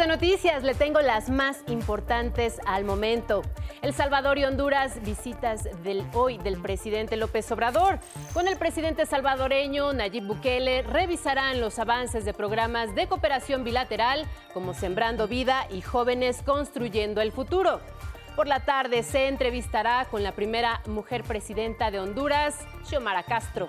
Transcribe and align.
De 0.00 0.06
noticias, 0.06 0.62
le 0.62 0.72
tengo 0.72 1.02
las 1.02 1.28
más 1.28 1.58
importantes 1.68 2.58
al 2.64 2.84
momento. 2.84 3.42
El 3.82 3.92
Salvador 3.92 4.38
y 4.38 4.46
Honduras, 4.46 5.02
visitas 5.02 5.68
del 5.84 6.06
hoy 6.14 6.38
del 6.38 6.58
presidente 6.58 7.18
López 7.18 7.52
Obrador. 7.52 7.98
Con 8.32 8.48
el 8.48 8.56
presidente 8.56 9.04
salvadoreño 9.04 9.92
Nayib 9.92 10.24
Bukele 10.24 10.80
revisarán 10.80 11.60
los 11.60 11.78
avances 11.78 12.24
de 12.24 12.32
programas 12.32 12.94
de 12.94 13.08
cooperación 13.08 13.62
bilateral 13.62 14.24
como 14.54 14.72
Sembrando 14.72 15.28
Vida 15.28 15.66
y 15.70 15.82
Jóvenes 15.82 16.40
Construyendo 16.46 17.20
el 17.20 17.30
Futuro. 17.30 17.82
Por 18.36 18.46
la 18.46 18.60
tarde 18.60 19.02
se 19.02 19.28
entrevistará 19.28 20.06
con 20.06 20.22
la 20.22 20.32
primera 20.32 20.80
mujer 20.86 21.24
presidenta 21.24 21.90
de 21.90 22.00
Honduras, 22.00 22.58
Xiomara 22.84 23.22
Castro 23.24 23.66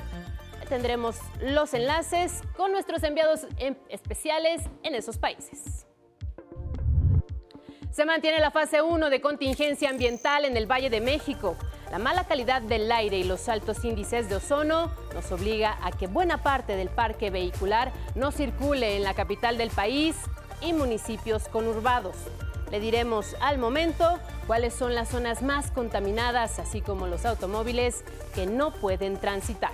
tendremos 0.69 1.17
los 1.41 1.73
enlaces 1.73 2.43
con 2.55 2.71
nuestros 2.71 3.03
enviados 3.03 3.45
especiales 3.89 4.61
en 4.83 4.95
esos 4.95 5.17
países. 5.17 5.80
Se 7.91 8.05
mantiene 8.05 8.39
la 8.39 8.51
fase 8.51 8.81
1 8.81 9.09
de 9.09 9.19
contingencia 9.19 9.89
ambiental 9.89 10.45
en 10.45 10.55
el 10.55 10.65
Valle 10.65 10.89
de 10.89 11.01
México. 11.01 11.57
La 11.91 11.99
mala 11.99 12.23
calidad 12.23 12.61
del 12.61 12.89
aire 12.89 13.17
y 13.17 13.25
los 13.25 13.49
altos 13.49 13.83
índices 13.83 14.29
de 14.29 14.35
ozono 14.35 14.89
nos 15.13 15.29
obliga 15.33 15.77
a 15.83 15.91
que 15.91 16.07
buena 16.07 16.41
parte 16.41 16.77
del 16.77 16.87
parque 16.87 17.29
vehicular 17.29 17.91
no 18.15 18.31
circule 18.31 18.95
en 18.95 19.03
la 19.03 19.13
capital 19.13 19.57
del 19.57 19.71
país 19.71 20.15
y 20.61 20.71
municipios 20.71 21.49
conurbados. 21.49 22.15
Le 22.71 22.79
diremos 22.79 23.35
al 23.41 23.57
momento 23.57 24.19
cuáles 24.47 24.73
son 24.73 24.95
las 24.95 25.09
zonas 25.09 25.41
más 25.41 25.69
contaminadas, 25.71 26.59
así 26.59 26.79
como 26.79 27.07
los 27.07 27.25
automóviles 27.25 28.05
que 28.33 28.45
no 28.45 28.71
pueden 28.71 29.17
transitar. 29.17 29.73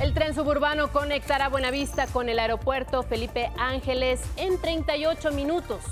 El 0.00 0.14
tren 0.14 0.34
suburbano 0.34 0.90
conectará 0.90 1.50
Buenavista 1.50 2.06
con 2.06 2.30
el 2.30 2.38
aeropuerto 2.38 3.02
Felipe 3.02 3.52
Ángeles 3.58 4.22
en 4.38 4.58
38 4.58 5.30
minutos. 5.30 5.82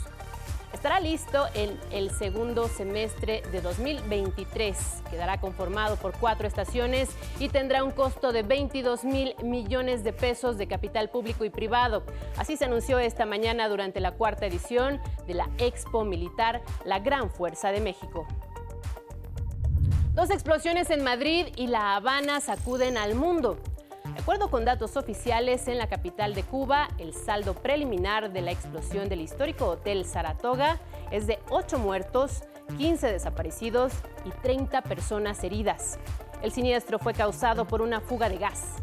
Estará 0.73 1.01
listo 1.01 1.47
en 1.55 1.79
el 1.91 2.11
segundo 2.11 2.67
semestre 2.67 3.43
de 3.53 3.61
2023. 3.61 5.03
Quedará 5.11 5.39
conformado 5.39 5.97
por 5.97 6.17
cuatro 6.19 6.49
estaciones 6.49 7.11
y 7.39 7.51
tendrá 7.51 7.85
un 7.85 7.91
costo 7.91 8.33
de 8.33 8.43
22 8.43 9.05
mil 9.05 9.35
millones 9.43 10.03
de 10.03 10.13
pesos 10.13 10.57
de 10.57 10.67
capital 10.67 11.11
público 11.11 11.45
y 11.45 11.51
privado. 11.51 12.05
Así 12.39 12.57
se 12.57 12.65
anunció 12.65 12.99
esta 12.99 13.27
mañana 13.27 13.69
durante 13.69 14.01
la 14.01 14.13
cuarta 14.13 14.47
edición 14.47 15.01
de 15.27 15.35
la 15.35 15.51
Expo 15.59 16.05
Militar 16.05 16.63
La 16.85 17.01
Gran 17.01 17.31
Fuerza 17.31 17.71
de 17.71 17.81
México. 17.81 18.27
Dos 20.15 20.31
explosiones 20.31 20.91
en 20.91 21.05
Madrid 21.05 21.49
y 21.57 21.69
La 21.69 21.97
Habana 21.97 22.41
sacuden 22.41 22.97
al 22.97 23.15
mundo. 23.15 23.59
De 24.05 24.21
acuerdo 24.21 24.51
con 24.51 24.65
datos 24.65 24.97
oficiales, 24.97 25.69
en 25.69 25.79
la 25.79 25.89
capital 25.89 26.35
de 26.35 26.43
Cuba, 26.43 26.89
el 26.99 27.15
saldo 27.15 27.55
preliminar 27.55 28.33
de 28.33 28.41
la 28.41 28.51
explosión 28.51 29.09
del 29.09 29.21
histórico 29.21 29.67
Hotel 29.67 30.05
Saratoga 30.05 30.81
es 31.11 31.27
de 31.27 31.39
8 31.51 31.79
muertos, 31.79 32.43
15 32.79 33.11
desaparecidos 33.11 33.93
y 34.25 34.31
30 34.31 34.83
personas 34.83 35.43
heridas. 35.45 35.99
El 36.43 36.53
siniestro 36.53 36.99
fue 36.99 37.15
causado 37.15 37.67
por 37.67 37.81
una 37.81 38.01
fuga 38.01 38.29
de 38.29 38.39
gas. 38.39 38.77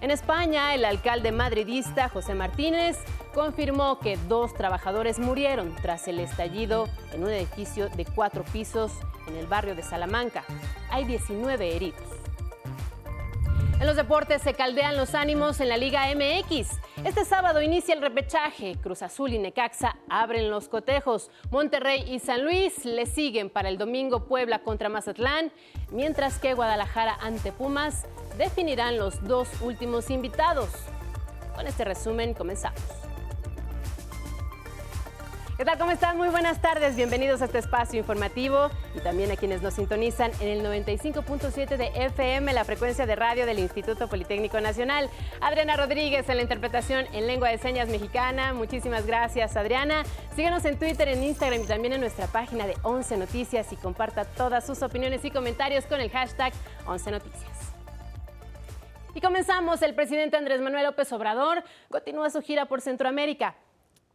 En 0.00 0.10
España, 0.10 0.74
el 0.74 0.84
alcalde 0.84 1.32
madridista 1.32 2.08
José 2.08 2.34
Martínez 2.34 2.98
confirmó 3.34 3.98
que 3.98 4.16
dos 4.28 4.54
trabajadores 4.54 5.18
murieron 5.18 5.74
tras 5.76 6.08
el 6.08 6.20
estallido 6.20 6.88
en 7.12 7.24
un 7.24 7.30
edificio 7.30 7.88
de 7.88 8.04
cuatro 8.04 8.44
pisos 8.44 8.92
en 9.26 9.36
el 9.36 9.46
barrio 9.46 9.74
de 9.74 9.82
Salamanca. 9.82 10.44
Hay 10.90 11.04
19 11.04 11.74
heridos. 11.74 12.13
En 13.84 13.88
los 13.88 13.96
deportes 13.96 14.40
se 14.40 14.54
caldean 14.54 14.96
los 14.96 15.14
ánimos 15.14 15.60
en 15.60 15.68
la 15.68 15.76
Liga 15.76 16.06
MX. 16.06 16.80
Este 17.04 17.26
sábado 17.26 17.60
inicia 17.60 17.94
el 17.94 18.00
repechaje. 18.00 18.78
Cruz 18.82 19.02
Azul 19.02 19.34
y 19.34 19.38
Necaxa 19.38 19.98
abren 20.08 20.48
los 20.48 20.70
cotejos. 20.70 21.30
Monterrey 21.50 22.02
y 22.10 22.18
San 22.18 22.44
Luis 22.44 22.86
le 22.86 23.04
siguen 23.04 23.50
para 23.50 23.68
el 23.68 23.76
domingo 23.76 24.24
Puebla 24.24 24.60
contra 24.60 24.88
Mazatlán, 24.88 25.52
mientras 25.90 26.38
que 26.38 26.54
Guadalajara 26.54 27.18
ante 27.20 27.52
Pumas 27.52 28.06
definirán 28.38 28.96
los 28.96 29.22
dos 29.22 29.50
últimos 29.60 30.08
invitados. 30.08 30.70
Con 31.54 31.66
este 31.66 31.84
resumen 31.84 32.32
comenzamos. 32.32 32.80
¿Qué 35.56 35.64
tal? 35.64 35.78
¿Cómo 35.78 35.92
están? 35.92 36.16
Muy 36.16 36.30
buenas 36.30 36.60
tardes. 36.60 36.96
Bienvenidos 36.96 37.40
a 37.40 37.44
este 37.44 37.58
espacio 37.58 37.96
informativo 37.96 38.70
y 38.96 38.98
también 38.98 39.30
a 39.30 39.36
quienes 39.36 39.62
nos 39.62 39.74
sintonizan 39.74 40.32
en 40.40 40.48
el 40.48 40.64
95.7 40.64 41.76
de 41.76 41.92
FM, 41.94 42.52
la 42.52 42.64
frecuencia 42.64 43.06
de 43.06 43.14
radio 43.14 43.46
del 43.46 43.60
Instituto 43.60 44.08
Politécnico 44.08 44.60
Nacional. 44.60 45.08
Adriana 45.40 45.76
Rodríguez 45.76 46.28
en 46.28 46.38
la 46.38 46.42
interpretación 46.42 47.06
en 47.12 47.28
lengua 47.28 47.50
de 47.50 47.58
señas 47.58 47.88
mexicana. 47.88 48.52
Muchísimas 48.52 49.06
gracias, 49.06 49.56
Adriana. 49.56 50.02
Síganos 50.34 50.64
en 50.64 50.76
Twitter, 50.76 51.06
en 51.06 51.22
Instagram 51.22 51.60
y 51.62 51.66
también 51.66 51.92
en 51.92 52.00
nuestra 52.00 52.26
página 52.26 52.66
de 52.66 52.74
11 52.82 53.16
Noticias 53.16 53.72
y 53.72 53.76
comparta 53.76 54.24
todas 54.24 54.66
sus 54.66 54.82
opiniones 54.82 55.24
y 55.24 55.30
comentarios 55.30 55.86
con 55.86 56.00
el 56.00 56.10
hashtag 56.10 56.52
11 56.84 57.12
Noticias. 57.12 57.74
Y 59.14 59.20
comenzamos. 59.20 59.82
El 59.82 59.94
presidente 59.94 60.36
Andrés 60.36 60.60
Manuel 60.60 60.82
López 60.82 61.12
Obrador 61.12 61.62
continúa 61.90 62.28
su 62.30 62.42
gira 62.42 62.66
por 62.66 62.80
Centroamérica. 62.80 63.54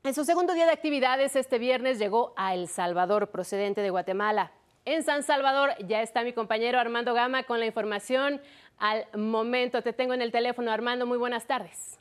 En 0.02 0.14
su 0.14 0.24
segundo 0.24 0.54
día 0.54 0.66
de 0.66 0.72
actividades, 0.72 1.36
este 1.36 1.60
viernes 1.60 2.00
llegó 2.00 2.34
a 2.38 2.54
El 2.54 2.70
Salvador, 2.70 3.32
procedente 3.32 3.82
de 3.82 3.90
Guatemala. 3.90 4.54
En 4.86 5.04
San 5.04 5.24
Salvador 5.24 5.72
ya 5.90 6.02
está 6.02 6.24
mi 6.24 6.32
compañero 6.32 6.80
Armando 6.80 7.14
Gama 7.14 7.44
con 7.44 7.60
la 7.60 7.66
información 7.66 8.42
al 8.78 9.06
momento. 9.14 9.82
Te 9.82 9.92
tengo 9.92 10.14
en 10.14 10.22
el 10.22 10.32
teléfono, 10.32 10.72
Armando. 10.72 11.06
Muy 11.06 11.18
buenas 11.18 11.46
tardes. 11.46 12.00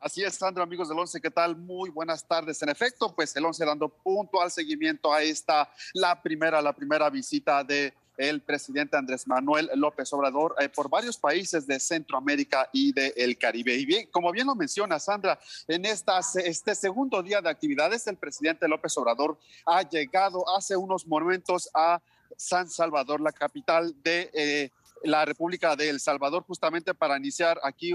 Así 0.00 0.24
es, 0.24 0.34
Sandra, 0.34 0.64
amigos 0.64 0.88
del 0.88 0.98
Once, 0.98 1.20
¿qué 1.20 1.30
tal? 1.30 1.54
Muy 1.54 1.88
buenas 1.90 2.26
tardes. 2.26 2.60
En 2.60 2.68
efecto, 2.68 3.14
pues 3.14 3.34
el 3.36 3.44
Once 3.44 3.64
dando 3.64 3.88
punto 3.88 4.42
al 4.42 4.50
seguimiento 4.50 5.12
a 5.12 5.22
esta, 5.22 5.70
la 5.94 6.20
primera, 6.20 6.60
la 6.60 6.72
primera 6.72 7.08
visita 7.10 7.62
de 7.62 7.94
el 8.16 8.40
presidente 8.40 8.96
Andrés 8.96 9.26
Manuel 9.26 9.70
López 9.74 10.12
Obrador 10.12 10.54
eh, 10.58 10.68
por 10.68 10.88
varios 10.88 11.16
países 11.16 11.66
de 11.66 11.78
Centroamérica 11.78 12.68
y 12.72 12.92
del 12.92 13.36
Caribe. 13.38 13.74
Y 13.74 13.86
bien, 13.86 14.08
como 14.10 14.32
bien 14.32 14.46
lo 14.46 14.54
menciona 14.54 14.98
Sandra, 14.98 15.38
en 15.68 15.84
este 15.84 16.74
segundo 16.74 17.22
día 17.22 17.40
de 17.40 17.50
actividades, 17.50 18.06
el 18.06 18.16
presidente 18.16 18.68
López 18.68 18.96
Obrador 18.96 19.38
ha 19.66 19.82
llegado 19.82 20.44
hace 20.56 20.76
unos 20.76 21.06
momentos 21.06 21.68
a 21.74 22.00
San 22.36 22.68
Salvador, 22.68 23.20
la 23.20 23.32
capital 23.32 23.94
de... 24.02 24.30
Eh, 24.32 24.70
la 25.02 25.26
República 25.26 25.76
de 25.76 25.90
El 25.90 26.00
Salvador 26.00 26.42
justamente 26.44 26.94
para 26.94 27.18
iniciar 27.18 27.60
aquí 27.62 27.92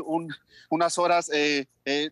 unas 0.70 0.98
horas 1.00 1.32
eh, 1.34 1.66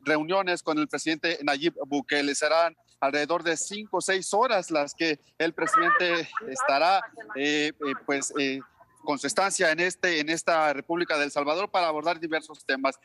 reuniones 0.04 0.64
con 0.64 0.80
el 0.80 0.88
presidente 0.88 1.38
Nayib 1.44 1.76
Bukele. 1.86 2.34
Serán 2.34 2.76
alrededor 3.00 3.44
de 3.44 3.58
cinco 3.58 3.98
o 3.98 4.02
seis 4.02 4.34
horas 4.34 4.72
las 4.72 4.94
que 4.94 5.20
el 5.38 5.54
presidente 5.54 6.30
estará 6.48 7.02
eh, 7.36 7.72
eh, 7.74 7.94
pues 8.06 8.34
eh, 8.38 8.60
con 9.04 9.18
su 9.18 9.28
estancia 9.28 9.72
en, 9.72 9.80
este, 9.80 10.20
en 10.20 10.30
esta 10.30 10.74
República 10.74 11.18
del 11.18 11.32
Salvador 11.32 11.70
para 11.72 11.88
abordar 11.88 12.20
diversos 12.20 12.66
temas. 12.66 13.00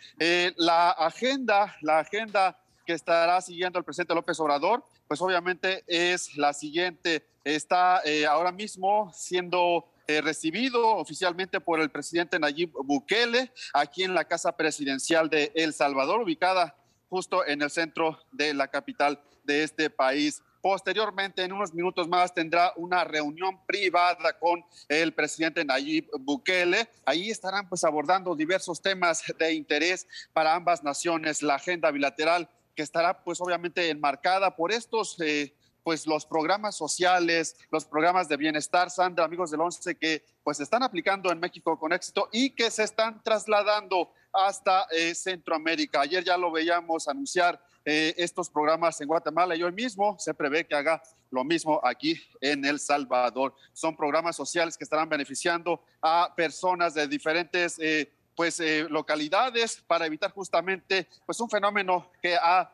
la 0.57 0.91
agenda, 0.91 1.77
la 1.81 2.01
agenda 2.01 2.59
que 2.85 2.93
estará 2.93 3.41
siguiendo 3.41 3.79
el 3.79 3.85
presidente 3.85 4.15
López 4.15 4.39
Obrador, 4.41 4.85
pues 5.09 5.23
obviamente 5.23 5.85
es 5.87 6.37
la 6.37 6.53
siguiente. 6.53 7.27
Está 7.45 8.03
ahora 8.29 8.53
mismo 8.53 9.11
siendo 9.15 9.89
recibido 10.07 10.97
oficialmente 10.97 11.61
por 11.61 11.81
el 11.81 11.91
presidente 11.91 12.39
Nayib 12.39 12.73
Bukele 12.73 13.53
aquí 13.73 14.03
en 14.03 14.15
la 14.15 14.25
Casa 14.25 14.55
Presidencial 14.57 15.31
de 15.31 15.53
El 15.55 15.73
Salvador, 15.73 16.21
ubicada 16.21 16.77
justo 17.09 17.47
en 17.47 17.63
el 17.63 17.71
centro 17.71 18.19
de 18.33 18.53
la 18.53 18.69
capital 18.69 19.23
de 19.45 19.63
este 19.63 19.91
país. 19.91 20.43
Posteriormente, 20.61 21.43
en 21.43 21.53
unos 21.53 21.75
minutos 21.75 22.09
más, 22.09 22.33
tendrá 22.33 22.73
una 22.77 23.05
reunión 23.05 23.61
privada 23.67 24.39
con 24.39 24.65
el 24.89 25.13
presidente 25.13 25.65
Nayib 25.65 26.09
Bukele. 26.21 26.89
Ahí 27.05 27.31
estarán 27.31 27.69
pues 27.69 27.85
abordando 27.85 28.35
diversos 28.35 28.81
temas 28.81 29.23
de 29.39 29.53
interés 29.53 30.07
para 30.33 30.55
ambas 30.55 30.83
naciones. 30.83 31.43
La 31.43 31.57
agenda 31.57 31.91
bilateral 31.91 32.49
que 32.75 32.83
estará 32.83 33.23
pues 33.23 33.41
obviamente 33.41 33.91
enmarcada 33.91 34.57
por 34.57 34.73
estos... 34.73 35.21
Eh, 35.21 35.55
pues 35.85 36.07
los 36.07 36.25
programas 36.25 36.75
sociales, 36.75 37.57
los 37.71 37.85
programas 37.85 38.27
de 38.27 38.39
bienestar, 38.39 38.91
Sandra, 38.91 39.27
amigos 39.27 39.51
del 39.51 39.61
ONCE, 39.61 39.97
que 39.97 40.25
pues 40.43 40.59
están 40.59 40.83
aplicando 40.83 41.31
en 41.31 41.39
México 41.39 41.79
con 41.79 41.93
éxito 41.93 42.31
y 42.33 42.51
que 42.51 42.71
se 42.71 42.85
están 42.85 43.23
trasladando 43.23 44.11
hasta 44.33 44.87
eh, 44.91 45.15
Centroamérica. 45.15 46.01
Ayer 46.01 46.25
ya 46.25 46.39
lo 46.39 46.51
veíamos 46.51 47.07
anunciar 47.07 47.63
eh, 47.87 48.15
estos 48.17 48.49
programas 48.49 48.99
en 49.03 49.09
Guatemala 49.09 49.55
y 49.55 49.63
hoy 49.63 49.73
mismo 49.73 50.17
se 50.19 50.33
prevé 50.33 50.67
que 50.67 50.75
haga 50.75 51.03
lo 51.31 51.45
mismo 51.45 51.83
aquí 51.85 52.19
en 52.41 52.65
El 52.65 52.81
Salvador. 52.81 53.55
Son 53.75 53.95
programas 53.95 54.37
sociales 54.37 54.79
que 54.79 54.85
estarán 54.85 55.11
beneficiando 55.11 55.85
a 56.01 56.33
personas 56.35 56.95
de 56.95 57.07
diferentes 57.07 57.79
eh, 57.79 58.11
pues, 58.35 58.59
eh, 58.61 58.87
localidades 58.89 59.83
para 59.87 60.07
evitar 60.07 60.31
justamente 60.31 61.09
pues, 61.27 61.39
un 61.41 61.51
fenómeno 61.51 62.11
que 62.23 62.37
ha 62.37 62.73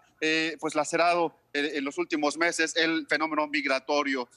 pues, 0.60 0.74
lacerado 0.74 1.34
en 1.54 1.82
los 1.82 1.96
últimos 1.96 2.36
meses 2.36 2.76
el 2.76 3.06
fenómeno 3.08 3.48
migratorio. 3.48 4.28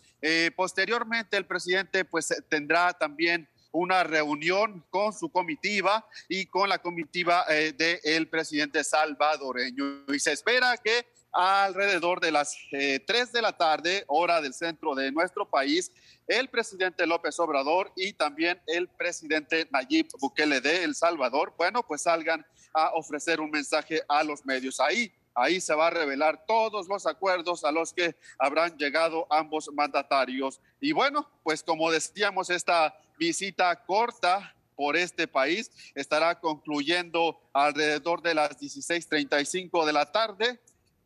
posteriormente, 0.55 1.35
el 1.35 1.45
presidente 1.45 2.05
pues, 2.05 2.33
tendrá 2.47 2.93
también 2.93 3.49
una 3.73 4.03
reunión 4.03 4.85
con 4.89 5.11
su 5.11 5.29
comitiva 5.29 6.07
y 6.29 6.45
con 6.45 6.69
la 6.69 6.77
comitiva 6.77 7.45
eh, 7.49 7.73
del 7.73 8.29
presidente 8.29 8.83
salvadoreño. 8.83 10.05
Y 10.07 10.19
se 10.19 10.31
espera 10.31 10.77
que 10.77 11.05
alrededor 11.33 12.19
de 12.21 12.31
las 12.31 12.55
eh, 12.71 12.99
3 13.05 13.31
de 13.31 13.41
la 13.41 13.57
tarde, 13.57 14.05
hora 14.07 14.39
del 14.39 14.53
centro 14.53 14.93
de 14.93 15.11
nuestro 15.11 15.49
país, 15.49 15.91
el 16.27 16.47
presidente 16.47 17.07
López 17.07 17.39
Obrador 17.39 17.91
y 17.95 18.13
también 18.13 18.61
el 18.67 18.87
presidente 18.87 19.67
Nayib 19.71 20.07
Bukele 20.19 20.61
de 20.61 20.83
El 20.83 20.95
Salvador, 20.95 21.53
bueno, 21.57 21.83
pues 21.85 22.03
salgan 22.03 22.45
a 22.73 22.91
ofrecer 22.93 23.41
un 23.41 23.49
mensaje 23.49 24.03
a 24.07 24.23
los 24.23 24.45
medios. 24.45 24.79
Ahí, 24.79 25.11
ahí 25.33 25.59
se 25.59 25.73
va 25.73 25.87
a 25.87 25.89
revelar 25.89 26.45
todos 26.45 26.87
los 26.87 27.07
acuerdos 27.07 27.63
a 27.63 27.71
los 27.71 27.91
que 27.91 28.15
habrán 28.37 28.77
llegado 28.77 29.25
ambos 29.31 29.69
mandatarios. 29.73 30.61
Y 30.79 30.91
bueno, 30.91 31.29
pues 31.43 31.63
como 31.63 31.91
decíamos, 31.91 32.51
esta 32.51 32.95
visita 33.17 33.75
corta 33.85 34.55
por 34.75 34.97
este 34.97 35.27
país 35.27 35.71
estará 35.95 36.39
concluyendo 36.39 37.39
alrededor 37.53 38.21
de 38.21 38.33
las 38.33 38.57
16:35 38.59 39.85
de 39.85 39.93
la 39.93 40.11
tarde 40.11 40.59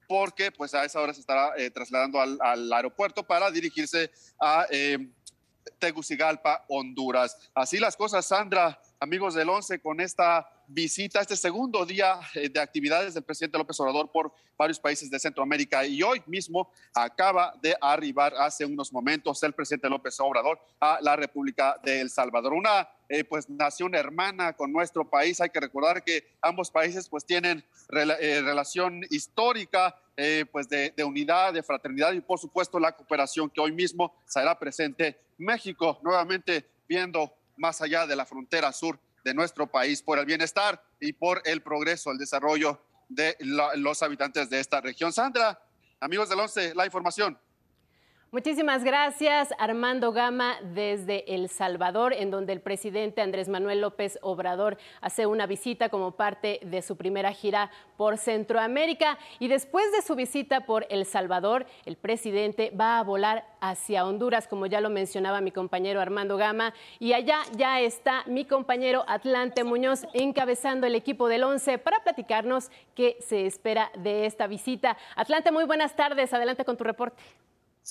porque 0.08 0.52
pues 0.52 0.74
a 0.74 0.86
esa 0.86 1.02
hora 1.02 1.14
se 1.14 1.20
estará 1.20 1.54
eh, 1.58 1.70
trasladando 1.70 2.20
al, 2.22 2.72
aeropuerto 2.72 3.24
para 3.24 3.52
dirigirse 3.52 4.10
a 4.40 4.66
eh, 4.70 5.10
Tegucigalpa, 5.80 6.64
Honduras. 6.70 7.38
Así 7.54 7.78
las 7.78 7.98
cosas, 7.98 8.26
Sandra, 8.26 8.80
amigos 9.00 9.36
del 9.36 9.50
11, 9.50 9.80
con 9.80 10.02
esta 10.02 10.50
visita, 10.68 11.22
este 11.22 11.36
segundo 11.36 11.86
día 11.86 12.20
eh, 12.34 12.50
de 12.50 12.60
actividades 12.60 13.14
del 13.14 13.24
presidente 13.24 13.58
López 13.58 13.80
Obrador 13.80 14.12
por 14.12 14.34
varios 14.58 14.80
países 14.80 15.10
de 15.10 15.20
Centroamérica. 15.20 15.86
Y 15.86 16.02
hoy 16.02 16.22
mismo 16.26 16.72
acaba 16.94 17.54
de 17.62 17.76
arribar 17.80 18.34
hace 18.36 18.66
unos 18.66 18.92
momentos 18.92 19.42
el 19.44 19.54
presidente 19.54 19.90
López 19.90 20.20
Obrador 20.20 20.60
a 20.80 21.00
la 21.02 21.16
República 21.16 21.80
de 21.84 22.02
El 22.02 22.10
Salvador, 22.10 22.54
una 22.54 22.90
eh, 23.08 23.24
pues 23.24 23.48
nación 23.50 23.94
hermana 23.96 24.54
con 24.54 24.72
nuestro 24.72 25.08
país. 25.08 25.40
Hay 25.42 25.50
que 25.50 25.60
recordar 25.60 26.04
que 26.04 26.28
ambos 26.42 26.72
países 26.72 27.08
pues 27.08 27.24
tienen 27.24 27.64
eh, 27.92 28.42
relación 28.42 29.04
histórica 29.10 29.96
pues 30.52 30.68
de, 30.68 30.92
unidad, 31.06 31.54
de 31.54 31.62
fraternidad 31.62 32.12
y 32.14 32.22
por 32.22 32.40
supuesto 32.40 32.80
la 32.80 32.92
cooperación 32.92 33.52
que 33.52 33.62
hoy 33.62 33.72
mismo 33.72 34.16
será 34.26 34.58
presente 34.58 35.16
México. 35.38 36.00
Nuevamente 36.02 36.66
viendo 36.88 37.37
más 37.58 37.82
allá 37.82 38.08
de 38.08 38.16
la 38.16 38.26
frontera 38.26 38.72
sur 38.72 39.00
de 39.24 39.34
nuestro 39.34 39.68
país 39.68 40.02
por 40.02 40.20
el 40.20 40.26
bienestar 40.26 40.82
y 41.00 41.14
por 41.14 41.42
el 41.46 41.62
progreso, 41.62 42.12
el 42.12 42.18
desarrollo 42.18 42.82
de 43.10 43.36
la, 43.40 43.76
los 43.76 44.02
habitantes 44.04 44.50
de 44.50 44.60
esta 44.60 44.82
región. 44.82 45.12
Sandra, 45.12 45.60
amigos 46.00 46.30
del 46.30 46.40
11, 46.40 46.76
la 46.76 46.86
información. 46.86 47.38
Muchísimas 48.30 48.84
gracias, 48.84 49.54
Armando 49.58 50.12
Gama, 50.12 50.58
desde 50.62 51.34
El 51.34 51.48
Salvador, 51.48 52.12
en 52.12 52.30
donde 52.30 52.52
el 52.52 52.60
presidente 52.60 53.22
Andrés 53.22 53.48
Manuel 53.48 53.80
López 53.80 54.20
Obrador 54.22 54.78
hace 55.00 55.26
una 55.26 55.46
visita 55.48 55.88
como 55.88 56.12
parte 56.12 56.60
de 56.62 56.82
su 56.82 56.98
primera 56.98 57.32
gira 57.32 57.72
por 57.96 58.18
Centroamérica. 58.18 59.18
Y 59.40 59.48
después 59.48 59.94
de 59.94 60.02
su 60.02 60.16
visita 60.16 60.66
por 60.66 60.86
El 60.90 61.06
Salvador, 61.06 61.68
el 61.86 61.96
presidente 61.96 62.70
va 62.72 63.00
a 63.00 63.04
volar 63.04 63.46
hacia 63.62 64.06
Honduras, 64.06 64.50
como 64.50 64.66
ya 64.66 64.82
lo 64.82 64.90
mencionaba 64.90 65.40
mi 65.40 65.52
compañero 65.52 66.02
Armando 66.02 66.36
Gama. 66.36 66.74
Y 67.00 67.14
allá 67.14 67.40
ya 67.56 67.80
está 67.80 68.26
mi 68.26 68.44
compañero 68.44 69.06
Atlante 69.08 69.64
Muñoz 69.64 70.06
encabezando 70.12 70.86
el 70.86 70.96
equipo 70.96 71.30
del 71.30 71.46
11 71.46 71.78
para 71.78 72.04
platicarnos 72.04 72.72
qué 72.94 73.16
se 73.22 73.46
espera 73.46 73.90
de 73.98 74.26
esta 74.26 74.48
visita. 74.48 74.98
Atlante, 75.16 75.54
muy 75.54 75.64
buenas 75.64 75.96
tardes. 75.96 76.34
Adelante 76.34 76.66
con 76.66 76.76
tu 76.76 76.84
reporte. 76.84 77.24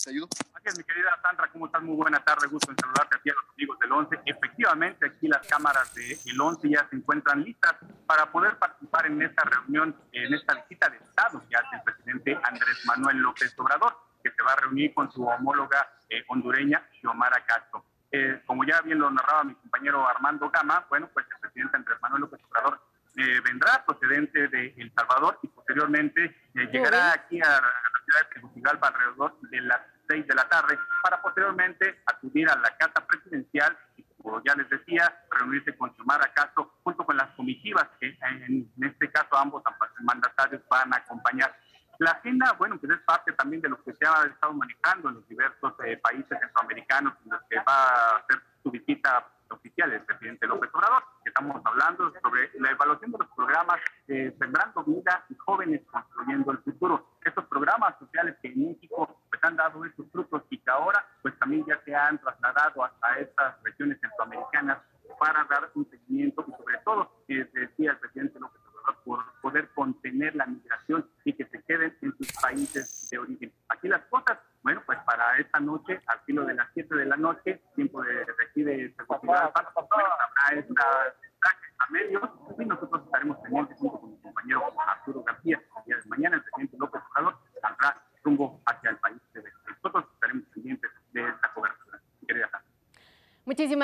¿Te 0.05 0.11
ayudo? 0.11 0.29
Gracias, 0.53 0.77
mi 0.77 0.85
querida 0.85 1.19
Sandra. 1.23 1.49
¿Cómo 1.51 1.67
estás? 1.67 1.83
Muy 1.83 1.97
buena 1.97 2.21
tarde. 2.21 2.47
Gusto 2.49 2.71
en 2.71 2.77
saludarte 2.77 3.17
aquí 3.17 3.31
a 3.31 3.35
los 3.35 3.45
amigos 3.55 3.79
del 3.79 3.93
11. 3.93 4.21
Efectivamente, 4.27 5.07
aquí 5.07 5.27
las 5.27 5.47
cámaras 5.47 5.95
del 5.95 6.41
11 6.41 6.69
ya 6.69 6.87
se 6.91 6.97
encuentran 6.97 7.43
listas 7.43 7.77
para 8.07 8.31
poder 8.31 8.59
participar 8.59 9.07
en 9.07 9.23
esta 9.23 9.43
reunión, 9.45 9.97
en 10.13 10.35
esta 10.35 10.55
visita 10.55 10.91
de 10.91 10.99
Estado 10.99 11.43
que 11.49 11.57
hace 11.57 11.77
el 11.77 11.83
presidente 11.83 12.39
Andrés 12.43 12.85
Manuel 12.85 13.19
López 13.19 13.55
Obrador, 13.59 13.97
que 14.23 14.31
se 14.31 14.43
va 14.43 14.53
a 14.53 14.57
reunir 14.57 14.93
con 14.93 15.11
su 15.11 15.25
homóloga 15.27 15.89
eh, 16.11 16.25
hondureña, 16.29 16.87
Xiomara 17.01 17.45
Castro. 17.47 17.85
Eh, 18.13 18.43
como 18.47 18.65
ya 18.65 18.83
bien 18.83 18.99
lo 18.99 19.11
narraba 19.11 19.45
mi 19.45 19.55
compañero 19.55 20.07
Armando 20.07 20.51
Gama, 20.51 20.87
bueno, 20.91 21.09
pues 21.13 21.27
el 21.33 21.41
presidente 21.41 21.77
Andrés 21.77 21.99
Manuel 22.03 22.23
López 22.23 22.41
Obrador 22.51 22.81
eh, 23.17 23.41
vendrá 23.43 23.83
procedente 23.87 24.49
de 24.49 24.75
El 24.77 24.93
Salvador 24.93 25.39
y 25.43 25.49
posteriormente 25.49 26.37
llegará 26.65 27.13
aquí 27.13 27.41
a, 27.41 27.49
la 27.49 27.73
ciudad 28.05 28.29
de 28.29 28.35
Tegucigalpa 28.35 28.89
alrededor 28.89 29.39
de 29.41 29.61
las 29.61 29.81
seis 30.09 30.27
de 30.27 30.35
la 30.35 30.49
tarde 30.49 30.79
para 31.03 31.21
posteriormente 31.21 32.01
acudir 32.07 32.49
a 32.49 32.57
la 32.57 32.77
casa 32.77 33.07
presidencial 33.07 33.77
y, 33.97 34.05
como 34.23 34.43
ya 34.45 34.55
les 34.55 34.69
decía, 34.71 35.25
reunirse 35.31 35.77
con 35.77 35.95
Xiomara 35.95 36.33
Castro 36.33 36.73
junto 36.85 37.05
con 37.05 37.17
las 37.17 37.29
comitivas 37.37 37.89
que 38.01 38.17
en, 38.23 38.71
este 38.81 39.11
caso 39.11 39.37
ambos 39.37 39.63
mandatarios 40.01 40.63
van 40.71 40.93
a 40.95 40.99
acompañar. 40.99 41.55
La 41.99 42.11
agenda, 42.11 42.53
bueno, 42.59 42.79
pues 42.79 42.93
es 42.93 43.01
parte 43.05 43.33
también 43.33 43.63
de 43.63 43.71
lo 43.71 43.83
que 43.83 43.95
se 43.95 44.07
ha 44.07 44.25
estado 44.25 44.53
manejando 44.53 45.09
en 45.09 45.15
los 45.17 45.29
diversos 45.29 45.73
eh, 45.85 45.97
países 45.97 46.39
centroamericanos 46.39 47.15
en 47.25 47.33
los 47.33 47.41
que 47.49 47.57
va 47.57 47.65
a 47.67 48.17
hacer 48.19 48.43
su 48.63 48.71
visita 48.71 49.27
oficial 49.51 49.91
del 49.91 50.03
presidente 50.03 50.47
López 50.47 50.71
Obrador. 50.75 51.03
Estamos 51.25 51.63
hablando 51.65 52.13
sobre 52.23 52.51
la 52.61 52.71
evaluación 52.71 53.13
de 53.13 53.19
los 53.19 53.29
programas 53.35 53.81
eh, 54.09 54.35
Sembrando 54.39 54.85
Vida 54.85 55.25
y 55.31 55.35
Jóvenes 55.37 55.81
Construyendo 55.91 56.06
had 62.67 62.77
one 62.77 62.91
night 63.03 63.29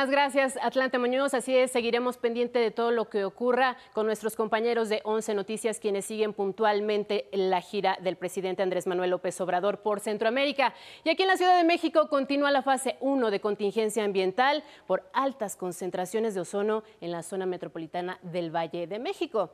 Muchísimas 0.03 0.33
gracias, 0.33 0.59
Atlante 0.61 0.99
Muñoz. 0.99 1.33
Así 1.33 1.57
es, 1.57 1.71
seguiremos 1.71 2.17
pendiente 2.17 2.59
de 2.59 2.73
todo 2.73 2.91
lo 2.91 3.09
que 3.09 3.25
ocurra 3.25 3.77
con 3.93 4.05
nuestros 4.05 4.35
compañeros 4.35 4.89
de 4.89 5.01
11 5.05 5.33
Noticias, 5.35 5.79
quienes 5.79 6.07
siguen 6.07 6.33
puntualmente 6.33 7.29
la 7.31 7.61
gira 7.61 7.97
del 8.03 8.17
presidente 8.17 8.65
Andrés 8.65 8.89
Manuel 8.89 9.11
López 9.11 9.41
Obrador 9.41 9.79
por 9.83 10.01
Centroamérica. 10.01 10.75
Y 11.05 11.11
aquí 11.11 11.23
en 11.23 11.29
la 11.29 11.37
Ciudad 11.37 11.57
de 11.57 11.63
México 11.63 12.09
continúa 12.09 12.51
la 12.51 12.63
fase 12.63 12.97
1 12.99 13.31
de 13.31 13.41
contingencia 13.41 14.03
ambiental 14.03 14.65
por 14.89 15.09
altas 15.13 15.55
concentraciones 15.55 16.35
de 16.35 16.41
ozono 16.41 16.83
en 17.01 17.13
la 17.13 17.23
zona 17.23 17.47
metropolitana 17.47 18.19
del 18.23 18.51
Valle 18.51 18.89
de 18.89 18.99
México. 18.99 19.53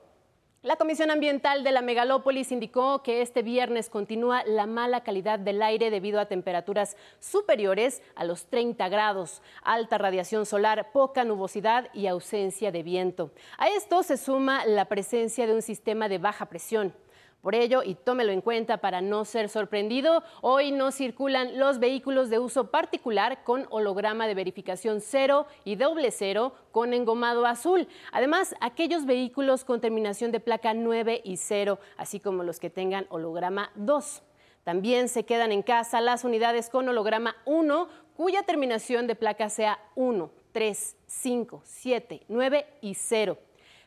La 0.62 0.74
Comisión 0.74 1.12
Ambiental 1.12 1.62
de 1.62 1.70
la 1.70 1.82
Megalópolis 1.82 2.50
indicó 2.50 3.00
que 3.04 3.22
este 3.22 3.42
viernes 3.42 3.88
continúa 3.88 4.42
la 4.44 4.66
mala 4.66 5.04
calidad 5.04 5.38
del 5.38 5.62
aire 5.62 5.88
debido 5.88 6.18
a 6.18 6.26
temperaturas 6.26 6.96
superiores 7.20 8.02
a 8.16 8.24
los 8.24 8.46
30 8.46 8.88
grados, 8.88 9.40
alta 9.62 9.98
radiación 9.98 10.46
solar, 10.46 10.90
poca 10.90 11.22
nubosidad 11.22 11.88
y 11.94 12.08
ausencia 12.08 12.72
de 12.72 12.82
viento. 12.82 13.30
A 13.56 13.68
esto 13.68 14.02
se 14.02 14.16
suma 14.16 14.66
la 14.66 14.86
presencia 14.86 15.46
de 15.46 15.54
un 15.54 15.62
sistema 15.62 16.08
de 16.08 16.18
baja 16.18 16.46
presión. 16.46 16.92
Por 17.40 17.54
ello, 17.54 17.84
y 17.84 17.94
tómelo 17.94 18.32
en 18.32 18.40
cuenta 18.40 18.78
para 18.78 19.00
no 19.00 19.24
ser 19.24 19.48
sorprendido, 19.48 20.24
hoy 20.40 20.72
no 20.72 20.90
circulan 20.90 21.56
los 21.56 21.78
vehículos 21.78 22.30
de 22.30 22.40
uso 22.40 22.72
particular 22.72 23.44
con 23.44 23.66
holograma 23.70 24.26
de 24.26 24.34
verificación 24.34 25.00
cero 25.00 25.46
y 25.64 25.76
doble 25.76 26.10
cero 26.10 26.52
con 26.72 26.92
engomado 26.92 27.46
azul. 27.46 27.86
Además, 28.10 28.56
aquellos 28.60 29.06
vehículos 29.06 29.64
con 29.64 29.80
terminación 29.80 30.32
de 30.32 30.40
placa 30.40 30.74
9 30.74 31.20
y 31.24 31.36
0, 31.36 31.78
así 31.96 32.18
como 32.18 32.42
los 32.42 32.58
que 32.58 32.70
tengan 32.70 33.06
holograma 33.08 33.70
2. 33.76 34.22
También 34.64 35.08
se 35.08 35.24
quedan 35.24 35.52
en 35.52 35.62
casa 35.62 36.00
las 36.00 36.24
unidades 36.24 36.68
con 36.68 36.88
holograma 36.88 37.36
1, 37.46 37.88
cuya 38.16 38.42
terminación 38.42 39.06
de 39.06 39.14
placa 39.14 39.48
sea 39.48 39.78
1, 39.94 40.30
3, 40.50 40.96
5, 41.06 41.62
7, 41.64 42.22
9 42.28 42.66
y 42.80 42.94
0. 42.94 43.38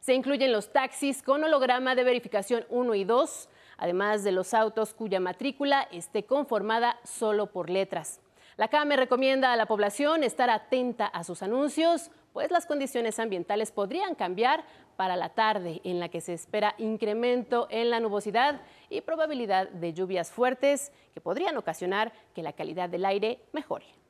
Se 0.02 0.16
incluyen 0.16 0.52
los 0.52 0.74
taxis 0.74 1.22
con 1.22 1.44
holograma 1.44 1.94
de 1.94 2.04
verificación 2.04 2.66
1 2.70 2.96
y 2.96 3.04
2, 3.04 3.50
además 3.78 4.24
de 4.24 4.32
los 4.32 4.56
autos 4.56 4.96
cuya 4.96 5.20
matrícula 5.20 5.88
esté 5.92 6.26
conformada 6.26 7.00
solo 7.04 7.52
por 7.52 7.70
letras. 7.70 8.20
La 8.58 8.68
CAME 8.68 8.96
recomienda 8.96 9.54
a 9.54 9.56
la 9.56 9.68
población 9.68 10.24
estar 10.24 10.50
atenta 10.50 11.06
a 11.06 11.24
sus 11.24 11.44
anuncios, 11.44 12.10
pues 12.34 12.50
las 12.50 12.66
condiciones 12.66 13.20
ambientales 13.20 13.72
podrían 13.72 14.16
cambiar 14.16 14.66
para 14.98 15.16
la 15.16 15.30
tarde, 15.30 15.82
en 15.84 16.00
la 16.00 16.10
que 16.10 16.20
se 16.20 16.34
espera 16.34 16.74
incremento 16.80 17.68
en 17.70 17.92
la 17.92 18.00
nubosidad 18.00 18.62
y 18.90 19.02
probabilidad 19.02 19.70
de 19.70 19.94
lluvias 19.94 20.32
fuertes 20.32 20.92
que 21.14 21.22
podrían 21.22 21.58
ocasionar 21.58 22.12
que 22.34 22.42
la 22.42 22.54
calidad 22.54 22.90
del 22.90 23.06
aire 23.06 23.40
mejore. 23.54 24.01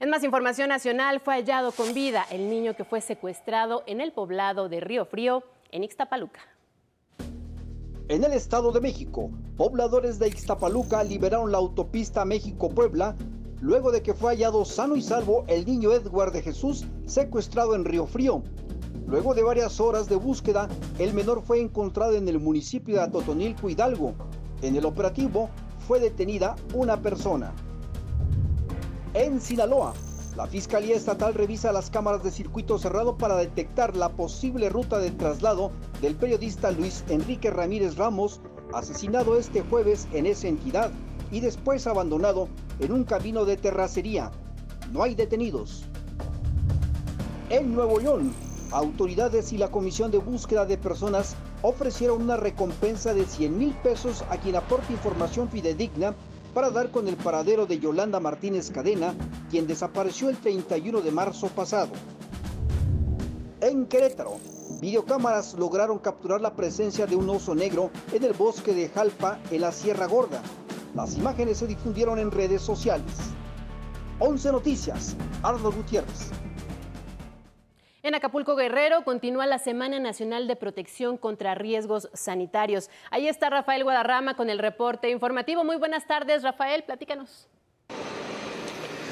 En 0.00 0.08
más 0.08 0.24
información 0.24 0.70
nacional, 0.70 1.20
fue 1.20 1.34
hallado 1.34 1.72
con 1.72 1.92
vida 1.92 2.24
el 2.30 2.48
niño 2.48 2.74
que 2.74 2.84
fue 2.84 3.02
secuestrado 3.02 3.82
en 3.86 4.00
el 4.00 4.12
poblado 4.12 4.70
de 4.70 4.80
Río 4.80 5.04
Frío, 5.04 5.44
en 5.70 5.84
Ixtapaluca. 5.84 6.40
En 8.08 8.24
el 8.24 8.32
Estado 8.32 8.72
de 8.72 8.80
México, 8.80 9.30
pobladores 9.58 10.18
de 10.18 10.28
Ixtapaluca 10.28 11.04
liberaron 11.04 11.52
la 11.52 11.58
autopista 11.58 12.24
México-Puebla 12.24 13.14
luego 13.60 13.92
de 13.92 14.02
que 14.02 14.14
fue 14.14 14.30
hallado 14.30 14.64
sano 14.64 14.96
y 14.96 15.02
salvo 15.02 15.44
el 15.48 15.66
niño 15.66 15.92
Edward 15.92 16.32
de 16.32 16.40
Jesús 16.40 16.86
secuestrado 17.04 17.74
en 17.74 17.84
Río 17.84 18.06
Frío. 18.06 18.42
Luego 19.06 19.34
de 19.34 19.42
varias 19.42 19.80
horas 19.80 20.08
de 20.08 20.16
búsqueda, 20.16 20.66
el 20.98 21.12
menor 21.12 21.42
fue 21.42 21.60
encontrado 21.60 22.14
en 22.14 22.26
el 22.26 22.40
municipio 22.40 22.96
de 22.96 23.02
Atotonilco, 23.02 23.68
Hidalgo. 23.68 24.14
En 24.62 24.76
el 24.76 24.86
operativo 24.86 25.50
fue 25.86 26.00
detenida 26.00 26.56
una 26.72 27.02
persona. 27.02 27.52
En 29.12 29.40
Sinaloa, 29.40 29.92
la 30.36 30.46
Fiscalía 30.46 30.94
Estatal 30.94 31.34
revisa 31.34 31.72
las 31.72 31.90
cámaras 31.90 32.22
de 32.22 32.30
circuito 32.30 32.78
cerrado 32.78 33.18
para 33.18 33.34
detectar 33.34 33.96
la 33.96 34.08
posible 34.10 34.68
ruta 34.68 35.00
de 35.00 35.10
traslado 35.10 35.72
del 36.00 36.14
periodista 36.14 36.70
Luis 36.70 37.02
Enrique 37.08 37.50
Ramírez 37.50 37.96
Ramos, 37.96 38.40
asesinado 38.72 39.36
este 39.36 39.62
jueves 39.62 40.06
en 40.12 40.26
esa 40.26 40.46
entidad 40.46 40.92
y 41.32 41.40
después 41.40 41.88
abandonado 41.88 42.46
en 42.78 42.92
un 42.92 43.02
camino 43.02 43.44
de 43.44 43.56
terracería. 43.56 44.30
No 44.92 45.02
hay 45.02 45.16
detenidos. 45.16 45.82
En 47.48 47.74
Nuevo 47.74 47.98
León, 47.98 48.32
autoridades 48.70 49.52
y 49.52 49.58
la 49.58 49.72
Comisión 49.72 50.12
de 50.12 50.18
Búsqueda 50.18 50.66
de 50.66 50.78
Personas 50.78 51.34
ofrecieron 51.62 52.22
una 52.22 52.36
recompensa 52.36 53.12
de 53.12 53.24
100 53.24 53.58
mil 53.58 53.74
pesos 53.82 54.24
a 54.30 54.36
quien 54.36 54.54
aporte 54.54 54.92
información 54.92 55.48
fidedigna 55.48 56.14
para 56.50 56.70
dar 56.70 56.90
con 56.90 57.08
el 57.08 57.16
paradero 57.16 57.66
de 57.66 57.78
Yolanda 57.78 58.20
Martínez 58.20 58.70
Cadena, 58.70 59.14
quien 59.50 59.66
desapareció 59.66 60.28
el 60.28 60.36
31 60.36 61.00
de 61.00 61.10
marzo 61.10 61.48
pasado. 61.48 61.92
En 63.60 63.86
Querétaro, 63.86 64.38
videocámaras 64.80 65.54
lograron 65.54 65.98
capturar 65.98 66.40
la 66.40 66.54
presencia 66.54 67.06
de 67.06 67.16
un 67.16 67.28
oso 67.28 67.54
negro 67.54 67.90
en 68.12 68.24
el 68.24 68.32
bosque 68.32 68.74
de 68.74 68.88
Jalpa, 68.88 69.38
en 69.50 69.60
la 69.60 69.72
Sierra 69.72 70.06
Gorda. 70.06 70.42
Las 70.94 71.16
imágenes 71.16 71.58
se 71.58 71.66
difundieron 71.66 72.18
en 72.18 72.30
redes 72.30 72.62
sociales. 72.62 73.12
11 74.18 74.52
Noticias, 74.52 75.16
Arnold 75.42 75.76
Gutiérrez. 75.76 76.39
En 78.02 78.14
Acapulco 78.14 78.56
Guerrero 78.56 79.04
continúa 79.04 79.44
la 79.44 79.58
Semana 79.58 79.98
Nacional 79.98 80.48
de 80.48 80.56
Protección 80.56 81.18
contra 81.18 81.54
Riesgos 81.54 82.08
Sanitarios. 82.14 82.88
Ahí 83.10 83.28
está 83.28 83.50
Rafael 83.50 83.84
Guadarrama 83.84 84.36
con 84.36 84.48
el 84.48 84.58
reporte 84.58 85.10
informativo. 85.10 85.64
Muy 85.64 85.76
buenas 85.76 86.06
tardes, 86.06 86.42
Rafael, 86.42 86.82
platícanos. 86.82 87.46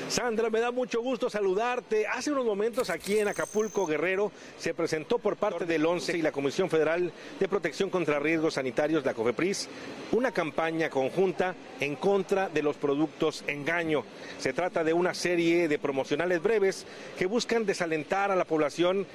Sandra, 0.09 0.49
me 0.49 0.61
da 0.61 0.71
mucho 0.71 1.03
gusto 1.03 1.29
saludarte. 1.29 2.07
Hace 2.07 2.33
unos 2.33 2.47
momentos 2.47 2.89
aquí 2.89 3.19
en 3.19 3.29
Acapulco 3.29 3.85
Guerrero 3.85 4.33
se 4.57 4.73
presentó 4.73 5.19
por 5.19 5.37
parte 5.37 5.67
del 5.67 5.85
ONCE 5.85 6.17
y 6.17 6.23
la 6.23 6.33
Comisión 6.33 6.71
Federal 6.71 7.13
de 7.39 7.49
Protección 7.49 7.91
contra 7.91 8.19
Riesgos 8.19 8.55
Sanitarios, 8.55 9.05
la 9.05 9.13
COFEPRIS, 9.13 9.69
una 10.13 10.33
campaña 10.33 10.89
conjunta 10.89 11.55
en 11.79 11.95
contra 11.97 12.49
de 12.49 12.63
los 12.63 12.77
productos 12.77 13.45
engaño. 13.49 14.03
Se 14.39 14.55
trata 14.55 14.83
de 14.83 14.95
una 14.95 15.13
serie 15.13 15.69
de 15.69 15.79
promocionales 15.79 16.43
breves 16.43 16.87
que 17.19 17.27
buscan 17.27 17.67
desalentar 17.67 18.31
a 18.31 18.37
la 18.37 18.47
población 18.47 19.07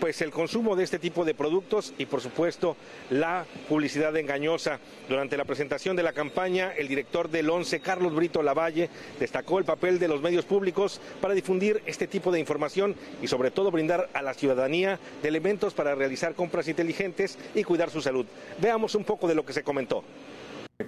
pues 0.00 0.20
el 0.20 0.32
consumo 0.32 0.74
de 0.74 0.84
este 0.84 0.98
tipo 0.98 1.24
de 1.24 1.34
productos 1.34 1.94
y 1.96 2.06
por 2.06 2.20
supuesto 2.20 2.76
la 3.10 3.46
publicidad 3.68 4.16
engañosa. 4.16 4.80
Durante 5.08 5.36
la 5.36 5.44
presentación 5.44 5.94
de 5.94 6.02
la 6.02 6.12
campaña, 6.12 6.72
el 6.76 6.88
director 6.88 7.30
del 7.30 7.48
ONCE, 7.48 7.80
Carlos 7.80 8.14
Brito 8.14 8.42
Lavalle, 8.42 8.90
destacó 9.18 9.58
el 9.58 9.64
papel 9.64 9.98
de 9.98 10.08
los 10.08 10.20
medios 10.20 10.39
públicos 10.44 11.00
para 11.20 11.34
difundir 11.34 11.82
este 11.86 12.06
tipo 12.06 12.30
de 12.32 12.40
información 12.40 12.94
y 13.22 13.28
sobre 13.28 13.50
todo 13.50 13.70
brindar 13.70 14.08
a 14.14 14.22
la 14.22 14.34
ciudadanía 14.34 14.98
de 15.22 15.28
elementos 15.28 15.74
para 15.74 15.94
realizar 15.94 16.34
compras 16.34 16.68
inteligentes 16.68 17.38
y 17.54 17.64
cuidar 17.64 17.90
su 17.90 18.00
salud. 18.00 18.26
Veamos 18.60 18.94
un 18.94 19.04
poco 19.04 19.28
de 19.28 19.34
lo 19.34 19.44
que 19.44 19.52
se 19.52 19.62
comentó. 19.62 20.04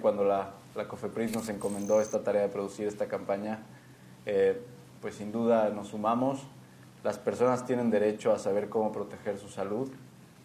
Cuando 0.01 0.23
la, 0.23 0.51
la 0.75 0.87
COFEPRIS 0.87 1.33
nos 1.33 1.49
encomendó 1.49 2.01
esta 2.01 2.23
tarea 2.23 2.41
de 2.41 2.49
producir 2.49 2.87
esta 2.87 3.07
campaña, 3.07 3.59
eh, 4.25 4.59
pues 5.01 5.15
sin 5.15 5.31
duda 5.31 5.69
nos 5.69 5.89
sumamos. 5.89 6.41
Las 7.03 7.19
personas 7.19 7.65
tienen 7.65 7.91
derecho 7.91 8.31
a 8.31 8.39
saber 8.39 8.69
cómo 8.69 8.91
proteger 8.91 9.37
su 9.37 9.49
salud 9.49 9.91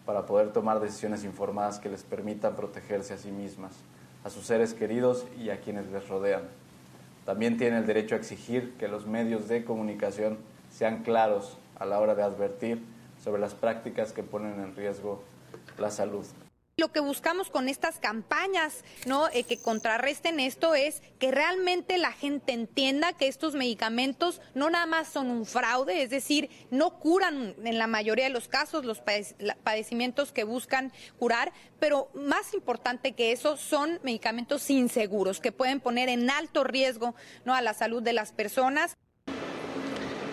para 0.05 0.25
poder 0.25 0.51
tomar 0.51 0.79
decisiones 0.79 1.23
informadas 1.23 1.79
que 1.79 1.89
les 1.89 2.03
permitan 2.03 2.55
protegerse 2.55 3.13
a 3.13 3.17
sí 3.17 3.31
mismas, 3.31 3.73
a 4.23 4.29
sus 4.29 4.45
seres 4.45 4.73
queridos 4.73 5.25
y 5.39 5.49
a 5.49 5.61
quienes 5.61 5.87
les 5.91 6.07
rodean. 6.07 6.43
También 7.29 7.57
tiene 7.57 7.77
el 7.77 7.85
derecho 7.85 8.15
a 8.15 8.17
exigir 8.17 8.73
que 8.79 8.87
los 8.87 9.05
medios 9.05 9.47
de 9.47 9.63
comunicación 9.63 10.39
sean 10.71 11.03
claros 11.03 11.59
a 11.77 11.85
la 11.85 11.99
hora 11.99 12.15
de 12.15 12.23
advertir 12.23 12.83
sobre 13.23 13.39
las 13.39 13.53
prácticas 13.53 14.13
que 14.13 14.23
ponen 14.23 14.59
en 14.59 14.75
riesgo 14.75 15.21
la 15.77 15.91
salud. 15.91 16.25
Lo 16.79 16.93
que 16.93 17.01
buscamos 17.01 17.49
con 17.49 17.67
estas 17.67 17.99
campañas, 17.99 18.85
¿no? 19.05 19.27
Eh, 19.33 19.43
que 19.43 19.61
contrarresten 19.61 20.39
esto 20.39 20.75
es 20.75 21.03
que 21.19 21.29
realmente 21.29 21.97
la 21.97 22.13
gente 22.13 22.53
entienda 22.53 23.11
que 23.11 23.27
estos 23.27 23.53
medicamentos 23.53 24.39
no 24.53 24.69
nada 24.69 24.85
más 24.85 25.09
son 25.09 25.29
un 25.29 25.45
fraude, 25.45 26.03
es 26.03 26.09
decir, 26.09 26.49
no 26.71 26.97
curan 26.99 27.53
en 27.65 27.77
la 27.77 27.87
mayoría 27.87 28.23
de 28.23 28.29
los 28.29 28.47
casos 28.47 28.85
los 28.85 29.01
padecimientos 29.61 30.31
que 30.31 30.45
buscan 30.45 30.93
curar, 31.17 31.51
pero 31.81 32.11
más 32.13 32.53
importante 32.53 33.11
que 33.11 33.33
eso 33.33 33.57
son 33.57 33.99
medicamentos 34.03 34.69
inseguros 34.69 35.41
que 35.41 35.51
pueden 35.51 35.81
poner 35.81 36.07
en 36.07 36.29
alto 36.29 36.63
riesgo, 36.63 37.13
¿no? 37.43 37.55
a 37.55 37.61
la 37.61 37.73
salud 37.73 38.01
de 38.01 38.13
las 38.13 38.31
personas. 38.31 38.95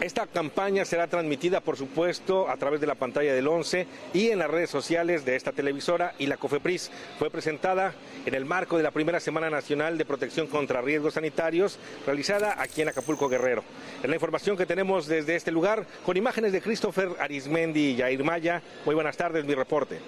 Esta 0.07 0.29
campaña 0.29 0.85
será 0.85 1.09
transmitida, 1.09 1.61
por 1.61 1.77
supuesto, 1.77 2.49
a 2.49 2.57
través 2.57 2.81
de 2.81 2.87
la 2.87 2.95
pantalla 2.95 3.35
del 3.35 3.49
11 3.49 3.89
y 4.15 4.29
en 4.29 4.39
las 4.39 4.49
redes 4.49 4.71
sociales 4.71 5.25
de 5.25 5.35
esta 5.35 5.51
televisora 5.51 6.15
y 6.17 6.27
la 6.27 6.37
COFEPRIS. 6.37 6.93
Fue 7.19 7.29
presentada 7.29 7.93
en 8.25 8.33
el 8.33 8.45
marco 8.45 8.77
de 8.77 8.85
la 8.85 8.93
primera 8.93 9.19
Semana 9.19 9.51
Nacional 9.51 9.99
de 9.99 10.05
Protección 10.05 10.47
contra 10.47 10.81
Riesgos 10.81 11.15
Sanitarios, 11.15 11.81
realizada 12.07 12.63
aquí 12.63 12.83
en 12.83 12.89
Acapulco 12.91 13.29
Guerrero. 13.29 13.65
En 14.01 14.11
la 14.11 14.15
información 14.15 14.57
que 14.57 14.65
tenemos 14.65 15.09
desde 15.09 15.35
este 15.35 15.51
lugar, 15.51 15.85
con 16.05 16.17
imágenes 16.17 16.53
de 16.53 16.63
Christopher 16.63 17.09
Arismendi 17.19 17.91
y 17.91 17.99
Jair 17.99 18.23
Maya. 18.23 18.63
Muy 18.85 18.95
buenas 18.95 19.17
tardes, 19.17 19.45
mi 19.45 19.57
reporte. 19.57 19.99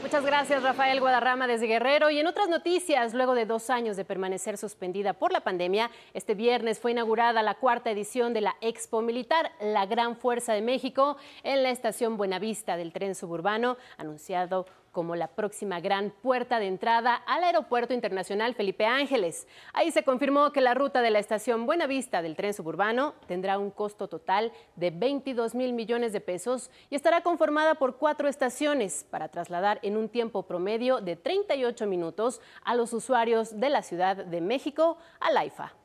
Muchas 0.00 0.24
gracias, 0.24 0.62
Rafael 0.62 1.00
Guadarrama 1.00 1.48
desde 1.48 1.66
Guerrero. 1.66 2.08
Y 2.08 2.20
en 2.20 2.28
otras 2.28 2.48
noticias, 2.48 3.14
luego 3.14 3.34
de 3.34 3.46
dos 3.46 3.68
años 3.68 3.96
de 3.96 4.04
permanecer 4.04 4.56
suspendida 4.56 5.12
por 5.12 5.32
la 5.32 5.40
pandemia, 5.40 5.90
este 6.14 6.34
viernes 6.34 6.78
fue 6.78 6.92
inaugurada 6.92 7.42
la 7.42 7.54
cuarta 7.54 7.90
edición 7.90 8.32
de 8.32 8.42
la 8.42 8.56
Expo 8.60 9.02
Militar, 9.02 9.50
la 9.60 9.86
Gran 9.86 10.16
Fuerza 10.16 10.52
de 10.52 10.62
México, 10.62 11.16
en 11.42 11.64
la 11.64 11.70
estación 11.70 12.16
Buenavista 12.16 12.76
del 12.76 12.92
tren 12.92 13.16
suburbano, 13.16 13.76
anunciado 13.96 14.66
como 14.92 15.16
la 15.16 15.28
próxima 15.28 15.80
gran 15.80 16.10
puerta 16.10 16.58
de 16.58 16.66
entrada 16.66 17.14
al 17.14 17.44
Aeropuerto 17.44 17.94
Internacional 17.94 18.54
Felipe 18.54 18.86
Ángeles. 18.86 19.46
Ahí 19.72 19.90
se 19.90 20.02
confirmó 20.02 20.52
que 20.52 20.60
la 20.60 20.74
ruta 20.74 21.02
de 21.02 21.10
la 21.10 21.18
estación 21.18 21.66
Buenavista 21.66 22.22
del 22.22 22.36
tren 22.36 22.54
suburbano 22.54 23.14
tendrá 23.26 23.58
un 23.58 23.70
costo 23.70 24.08
total 24.08 24.52
de 24.76 24.90
22 24.90 25.54
mil 25.54 25.72
millones 25.72 26.12
de 26.12 26.20
pesos 26.20 26.70
y 26.90 26.96
estará 26.96 27.22
conformada 27.22 27.76
por 27.76 27.96
cuatro 27.96 28.28
estaciones 28.28 29.06
para 29.10 29.28
trasladar 29.28 29.78
en 29.82 29.96
un 29.96 30.08
tiempo 30.08 30.42
promedio 30.42 31.00
de 31.00 31.16
38 31.16 31.86
minutos 31.86 32.40
a 32.64 32.74
los 32.74 32.92
usuarios 32.92 33.58
de 33.60 33.68
la 33.68 33.82
Ciudad 33.82 34.16
de 34.16 34.40
México 34.40 34.98
a 35.20 35.30
Laifa. 35.30 35.77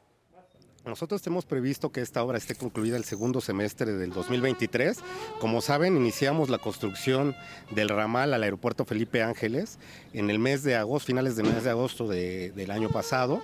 Nosotros 0.86 1.22
tenemos 1.22 1.46
previsto 1.46 1.94
que 1.94 2.02
esta 2.02 2.22
obra 2.22 2.38
esté 2.38 2.56
concluida 2.56 2.98
el 2.98 3.06
segundo 3.06 3.40
semestre 3.40 3.94
del 3.94 4.12
2023. 4.12 5.00
Como 5.40 5.62
saben, 5.62 5.96
iniciamos 5.96 6.50
la 6.50 6.58
construcción 6.58 7.36
del 7.72 7.88
ramal 7.88 8.34
al 8.34 8.44
aeropuerto 8.44 8.84
Felipe 8.84 9.24
Ángeles 9.24 9.80
en 10.12 10.30
el 10.30 10.40
mes 10.40 10.62
de 10.64 10.76
agosto, 10.76 11.08
finales 11.08 11.38
del 11.38 11.46
mes 11.46 11.64
de 11.64 11.70
agosto 11.70 12.10
del 12.10 12.70
año 12.70 12.90
pasado. 12.90 13.42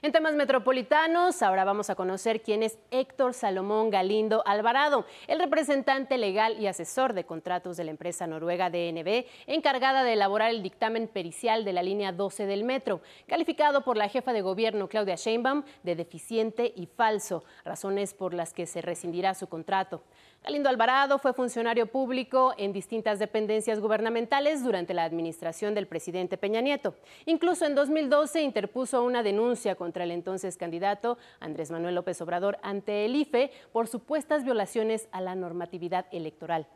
En 0.00 0.12
temas 0.12 0.34
metropolitanos, 0.34 1.42
ahora 1.42 1.64
vamos 1.64 1.90
a 1.90 1.96
conocer 1.96 2.40
quién 2.40 2.62
es 2.62 2.78
Héctor 2.92 3.34
Salomón 3.34 3.90
Galindo 3.90 4.44
Alvarado, 4.46 5.06
el 5.26 5.40
representante 5.40 6.18
legal 6.18 6.56
y 6.60 6.68
asesor 6.68 7.14
de 7.14 7.24
contratos 7.24 7.76
de 7.76 7.82
la 7.82 7.90
empresa 7.90 8.28
noruega 8.28 8.70
DNB, 8.70 9.26
encargada 9.48 10.04
de 10.04 10.12
elaborar 10.12 10.50
el 10.50 10.62
dictamen 10.62 11.08
pericial 11.08 11.64
de 11.64 11.72
la 11.72 11.82
línea 11.82 12.12
12 12.12 12.46
del 12.46 12.62
metro, 12.62 13.00
calificado 13.26 13.82
por 13.82 13.96
la 13.96 14.08
jefa 14.08 14.32
de 14.32 14.40
gobierno 14.40 14.88
Claudia 14.88 15.16
Sheinbaum 15.16 15.64
de 15.82 15.96
deficiente 15.96 16.72
y 16.76 16.86
falso, 16.86 17.42
razones 17.64 18.14
por 18.14 18.34
las 18.34 18.52
que 18.52 18.66
se 18.66 18.80
rescindirá 18.80 19.34
su 19.34 19.48
contrato. 19.48 20.04
Galindo 20.44 20.68
Alvarado 20.68 21.18
fue 21.18 21.34
funcionario 21.34 21.86
público 21.86 22.54
en 22.56 22.72
distintas 22.72 23.18
dependencias 23.18 23.80
gubernamentales 23.80 24.64
durante 24.64 24.94
la 24.94 25.04
administración 25.04 25.74
del 25.74 25.86
presidente 25.86 26.38
Peña 26.38 26.60
Nieto. 26.60 26.94
Incluso 27.26 27.66
en 27.66 27.74
2012 27.74 28.42
interpuso 28.42 29.02
una 29.02 29.22
denuncia 29.22 29.74
contra 29.74 30.04
el 30.04 30.10
entonces 30.10 30.56
candidato 30.56 31.18
Andrés 31.40 31.70
Manuel 31.70 31.96
López 31.96 32.20
Obrador 32.22 32.58
ante 32.62 33.04
el 33.04 33.16
IFE 33.16 33.50
por 33.72 33.88
supuestas 33.88 34.44
violaciones 34.44 35.08
a 35.12 35.20
la 35.20 35.34
normatividad 35.34 36.06
electoral. 36.12 36.66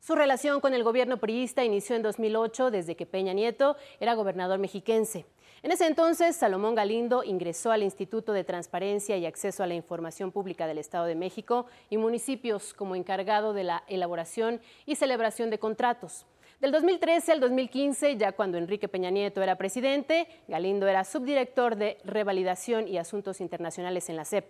Su 0.00 0.14
relación 0.14 0.60
con 0.60 0.72
el 0.72 0.84
gobierno 0.84 1.16
priista 1.16 1.64
inició 1.64 1.96
en 1.96 2.02
2008 2.02 2.70
desde 2.70 2.94
que 2.94 3.06
Peña 3.06 3.32
Nieto 3.32 3.76
era 3.98 4.14
gobernador 4.14 4.58
mexiquense. 4.58 5.26
En 5.62 5.72
ese 5.72 5.86
entonces, 5.86 6.36
Salomón 6.36 6.74
Galindo 6.74 7.24
ingresó 7.24 7.72
al 7.72 7.82
Instituto 7.82 8.32
de 8.32 8.44
Transparencia 8.44 9.16
y 9.16 9.24
Acceso 9.24 9.62
a 9.62 9.66
la 9.66 9.74
Información 9.74 10.30
Pública 10.30 10.66
del 10.66 10.78
Estado 10.78 11.06
de 11.06 11.14
México 11.14 11.66
y 11.88 11.96
municipios 11.96 12.74
como 12.74 12.94
encargado 12.94 13.54
de 13.54 13.64
la 13.64 13.82
elaboración 13.88 14.60
y 14.84 14.96
celebración 14.96 15.48
de 15.48 15.58
contratos. 15.58 16.26
Del 16.60 16.72
2013 16.72 17.32
al 17.32 17.40
2015, 17.40 18.16
ya 18.16 18.32
cuando 18.32 18.58
Enrique 18.58 18.88
Peña 18.88 19.10
Nieto 19.10 19.42
era 19.42 19.56
presidente, 19.56 20.28
Galindo 20.46 20.86
era 20.88 21.04
subdirector 21.04 21.76
de 21.76 21.98
Revalidación 22.04 22.86
y 22.86 22.98
Asuntos 22.98 23.40
Internacionales 23.40 24.08
en 24.08 24.16
la 24.16 24.24
CEP. 24.24 24.46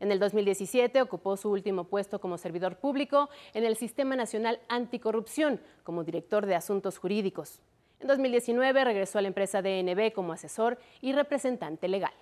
En 0.00 0.10
el 0.10 0.18
2017 0.18 1.00
ocupó 1.00 1.36
su 1.36 1.50
último 1.50 1.84
puesto 1.84 2.18
como 2.18 2.38
servidor 2.38 2.76
público 2.76 3.28
en 3.54 3.64
el 3.64 3.76
Sistema 3.76 4.16
Nacional 4.16 4.60
Anticorrupción 4.68 5.60
como 5.84 6.04
director 6.04 6.44
de 6.44 6.54
Asuntos 6.54 6.98
Jurídicos. 6.98 7.60
En 8.00 8.08
2019 8.08 8.84
regresó 8.84 9.18
a 9.18 9.22
la 9.22 9.28
empresa 9.28 9.62
DNB 9.62 10.12
como 10.12 10.32
asesor 10.32 10.78
y 11.00 11.12
representante 11.12 11.88
legal. 11.88 12.12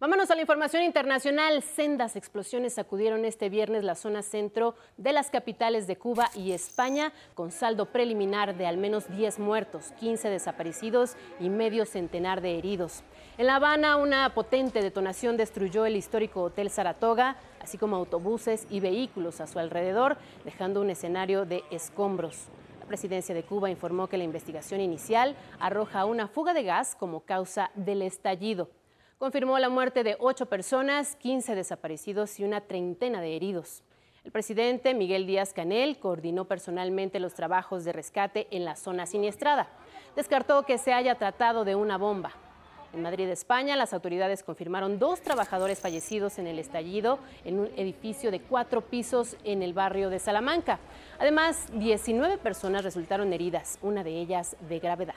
Vámonos 0.00 0.30
a 0.30 0.36
la 0.36 0.42
información 0.42 0.84
internacional. 0.84 1.60
Sendas 1.60 2.14
explosiones 2.14 2.74
sacudieron 2.74 3.24
este 3.24 3.48
viernes 3.48 3.82
la 3.82 3.96
zona 3.96 4.22
centro 4.22 4.76
de 4.96 5.12
las 5.12 5.28
capitales 5.28 5.88
de 5.88 5.96
Cuba 5.96 6.30
y 6.36 6.52
España, 6.52 7.12
con 7.34 7.50
saldo 7.50 7.86
preliminar 7.86 8.56
de 8.56 8.68
al 8.68 8.76
menos 8.76 9.10
10 9.10 9.40
muertos, 9.40 9.90
15 9.98 10.30
desaparecidos 10.30 11.16
y 11.40 11.50
medio 11.50 11.84
centenar 11.84 12.42
de 12.42 12.56
heridos. 12.56 13.02
En 13.38 13.46
La 13.46 13.56
Habana, 13.56 13.96
una 13.96 14.32
potente 14.34 14.82
detonación 14.82 15.36
destruyó 15.36 15.84
el 15.84 15.96
histórico 15.96 16.44
Hotel 16.44 16.70
Saratoga, 16.70 17.36
así 17.60 17.76
como 17.76 17.96
autobuses 17.96 18.68
y 18.70 18.78
vehículos 18.78 19.40
a 19.40 19.48
su 19.48 19.58
alrededor, 19.58 20.16
dejando 20.44 20.80
un 20.80 20.90
escenario 20.90 21.44
de 21.44 21.64
escombros. 21.72 22.46
La 22.78 22.86
presidencia 22.86 23.34
de 23.34 23.42
Cuba 23.42 23.68
informó 23.68 24.06
que 24.06 24.16
la 24.16 24.22
investigación 24.22 24.80
inicial 24.80 25.34
arroja 25.58 26.04
una 26.04 26.28
fuga 26.28 26.54
de 26.54 26.62
gas 26.62 26.94
como 26.94 27.22
causa 27.22 27.72
del 27.74 28.02
estallido 28.02 28.70
confirmó 29.18 29.58
la 29.58 29.68
muerte 29.68 30.04
de 30.04 30.16
ocho 30.20 30.46
personas, 30.46 31.16
15 31.16 31.56
desaparecidos 31.56 32.38
y 32.38 32.44
una 32.44 32.60
treintena 32.60 33.20
de 33.20 33.34
heridos. 33.34 33.82
El 34.24 34.30
presidente 34.30 34.94
Miguel 34.94 35.26
Díaz 35.26 35.52
Canel 35.52 35.98
coordinó 35.98 36.44
personalmente 36.44 37.18
los 37.18 37.34
trabajos 37.34 37.84
de 37.84 37.92
rescate 37.92 38.46
en 38.50 38.64
la 38.64 38.76
zona 38.76 39.06
siniestrada. 39.06 39.68
Descartó 40.14 40.62
que 40.64 40.78
se 40.78 40.92
haya 40.92 41.16
tratado 41.16 41.64
de 41.64 41.74
una 41.74 41.98
bomba. 41.98 42.32
En 42.92 43.02
Madrid, 43.02 43.28
España, 43.28 43.76
las 43.76 43.92
autoridades 43.92 44.42
confirmaron 44.42 44.98
dos 44.98 45.20
trabajadores 45.20 45.80
fallecidos 45.80 46.38
en 46.38 46.46
el 46.46 46.58
estallido 46.58 47.18
en 47.44 47.58
un 47.58 47.70
edificio 47.76 48.30
de 48.30 48.40
cuatro 48.40 48.82
pisos 48.82 49.36
en 49.44 49.62
el 49.62 49.74
barrio 49.74 50.10
de 50.10 50.20
Salamanca. 50.20 50.78
Además, 51.18 51.66
19 51.72 52.38
personas 52.38 52.84
resultaron 52.84 53.32
heridas, 53.32 53.78
una 53.82 54.04
de 54.04 54.12
ellas 54.12 54.56
de 54.68 54.78
gravedad. 54.78 55.16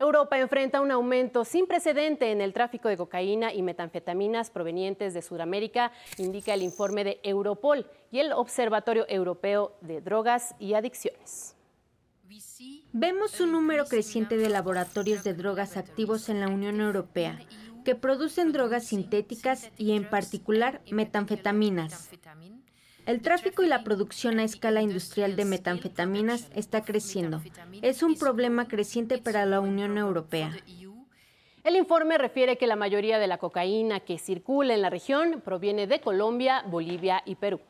Europa 0.00 0.38
enfrenta 0.38 0.80
un 0.80 0.90
aumento 0.90 1.44
sin 1.44 1.66
precedente 1.66 2.32
en 2.32 2.40
el 2.40 2.54
tráfico 2.54 2.88
de 2.88 2.96
cocaína 2.96 3.52
y 3.52 3.60
metanfetaminas 3.60 4.48
provenientes 4.48 5.12
de 5.12 5.20
Sudamérica, 5.20 5.92
indica 6.16 6.54
el 6.54 6.62
informe 6.62 7.04
de 7.04 7.20
Europol 7.22 7.86
y 8.10 8.20
el 8.20 8.32
Observatorio 8.32 9.04
Europeo 9.10 9.76
de 9.82 10.00
Drogas 10.00 10.54
y 10.58 10.72
Adicciones. 10.72 11.54
Vemos 12.92 13.40
un 13.40 13.52
número 13.52 13.84
creciente 13.84 14.38
de 14.38 14.48
laboratorios 14.48 15.22
de 15.22 15.34
drogas 15.34 15.76
activos 15.76 16.30
en 16.30 16.40
la 16.40 16.48
Unión 16.48 16.80
Europea 16.80 17.38
que 17.84 17.94
producen 17.94 18.52
drogas 18.52 18.86
sintéticas 18.86 19.70
y 19.76 19.92
en 19.92 20.08
particular 20.08 20.80
metanfetaminas. 20.90 22.10
El 23.06 23.22
tráfico 23.22 23.62
y 23.62 23.66
la 23.66 23.82
producción 23.82 24.38
a 24.38 24.44
escala 24.44 24.82
industrial 24.82 25.36
de 25.36 25.44
metanfetaminas 25.44 26.50
está 26.54 26.82
creciendo. 26.82 27.40
Es 27.82 28.02
un 28.02 28.14
problema 28.16 28.68
creciente 28.68 29.18
para 29.18 29.46
la 29.46 29.60
Unión 29.60 29.98
Europea. 29.98 30.52
El 31.64 31.76
informe 31.76 32.16
refiere 32.18 32.56
que 32.56 32.66
la 32.66 32.76
mayoría 32.76 33.18
de 33.18 33.26
la 33.26 33.38
cocaína 33.38 34.00
que 34.00 34.18
circula 34.18 34.74
en 34.74 34.82
la 34.82 34.90
región 34.90 35.42
proviene 35.44 35.86
de 35.86 36.00
Colombia, 36.00 36.64
Bolivia 36.66 37.22
y 37.26 37.34
Perú. 37.34 37.60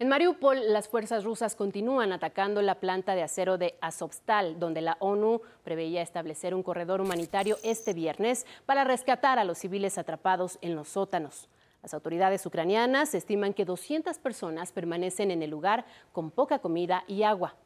En 0.00 0.08
Mariupol, 0.08 0.72
las 0.72 0.88
fuerzas 0.88 1.24
rusas 1.24 1.54
continúan 1.54 2.10
atacando 2.10 2.62
la 2.62 2.76
planta 2.76 3.14
de 3.14 3.22
acero 3.22 3.58
de 3.58 3.74
Azovstal, 3.82 4.58
donde 4.58 4.80
la 4.80 4.96
ONU 4.98 5.42
preveía 5.62 6.00
establecer 6.00 6.54
un 6.54 6.62
corredor 6.62 7.02
humanitario 7.02 7.58
este 7.62 7.92
viernes 7.92 8.46
para 8.64 8.84
rescatar 8.84 9.38
a 9.38 9.44
los 9.44 9.58
civiles 9.58 9.98
atrapados 9.98 10.58
en 10.62 10.74
los 10.74 10.88
sótanos. 10.88 11.50
Las 11.82 11.92
autoridades 11.92 12.46
ucranianas 12.46 13.14
estiman 13.14 13.52
que 13.52 13.66
200 13.66 14.18
personas 14.20 14.72
permanecen 14.72 15.30
en 15.30 15.42
el 15.42 15.50
lugar 15.50 15.84
con 16.12 16.30
poca 16.30 16.60
comida 16.60 17.04
y 17.06 17.22
agua. 17.22 17.56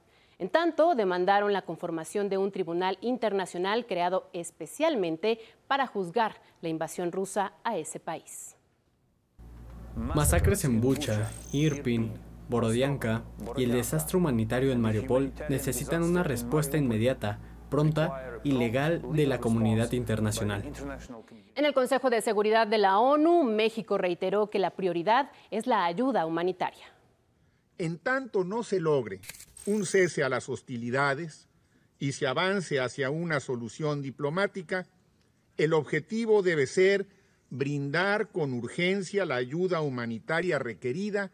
En 0.40 0.49
tanto, 0.49 0.97
demandaron 0.97 1.53
la 1.53 1.62
conformación 1.62 2.29
de 2.29 2.38
un 2.38 2.51
tribunal 2.51 2.99
internacional 3.01 3.87
creado 3.87 4.29
especialmente 4.33 5.38
para 5.68 5.87
juzgar 5.87 6.35
la 6.62 6.68
invasión 6.68 7.12
rusa 7.12 7.53
a 7.62 7.77
ese 7.77 8.01
país. 8.01 8.57
Masacres 9.97 10.65
en 10.65 10.81
Bucha, 10.81 11.31
Irpin, 11.53 12.13
Borodianka 12.49 13.25
y 13.57 13.65
el 13.65 13.73
desastre 13.73 14.19
humanitario 14.19 14.73
en 14.73 14.81
Mariupol 14.81 15.33
necesitan 15.49 16.03
una 16.03 16.23
respuesta 16.23 16.77
inmediata, 16.77 17.39
pronta 17.71 18.41
y 18.43 18.53
legal 18.53 19.03
de 19.13 19.27
la 19.27 19.39
comunidad 19.39 19.93
internacional. 19.93 20.65
En 21.55 21.65
el 21.65 21.73
Consejo 21.75 22.11
de 22.11 22.21
Seguridad 22.23 22.67
de 22.67 22.79
la 22.79 22.99
ONU, 22.99 23.45
México 23.45 23.97
reiteró 23.97 24.51
que 24.51 24.59
la 24.59 24.71
prioridad 24.71 25.31
es 25.51 25.67
la 25.67 25.85
ayuda 25.85 26.27
humanitaria. 26.27 26.85
En 27.79 27.99
tanto 27.99 28.45
no 28.45 28.63
se 28.63 28.81
logre 28.81 29.21
un 29.67 29.87
cese 29.87 30.25
a 30.25 30.29
las 30.29 30.49
hostilidades 30.49 31.49
y 31.99 32.13
se 32.13 32.27
avance 32.27 32.81
hacia 32.81 33.11
una 33.11 33.41
solución 33.41 34.03
diplomática, 34.03 34.87
el 35.57 35.73
objetivo 35.73 36.43
debe 36.43 36.67
ser 36.67 37.07
brindar 37.57 38.29
con 38.29 38.53
urgencia 38.53 39.25
la 39.25 39.37
ayuda 39.37 39.81
humanitaria 39.81 40.59
requerida 40.59 41.31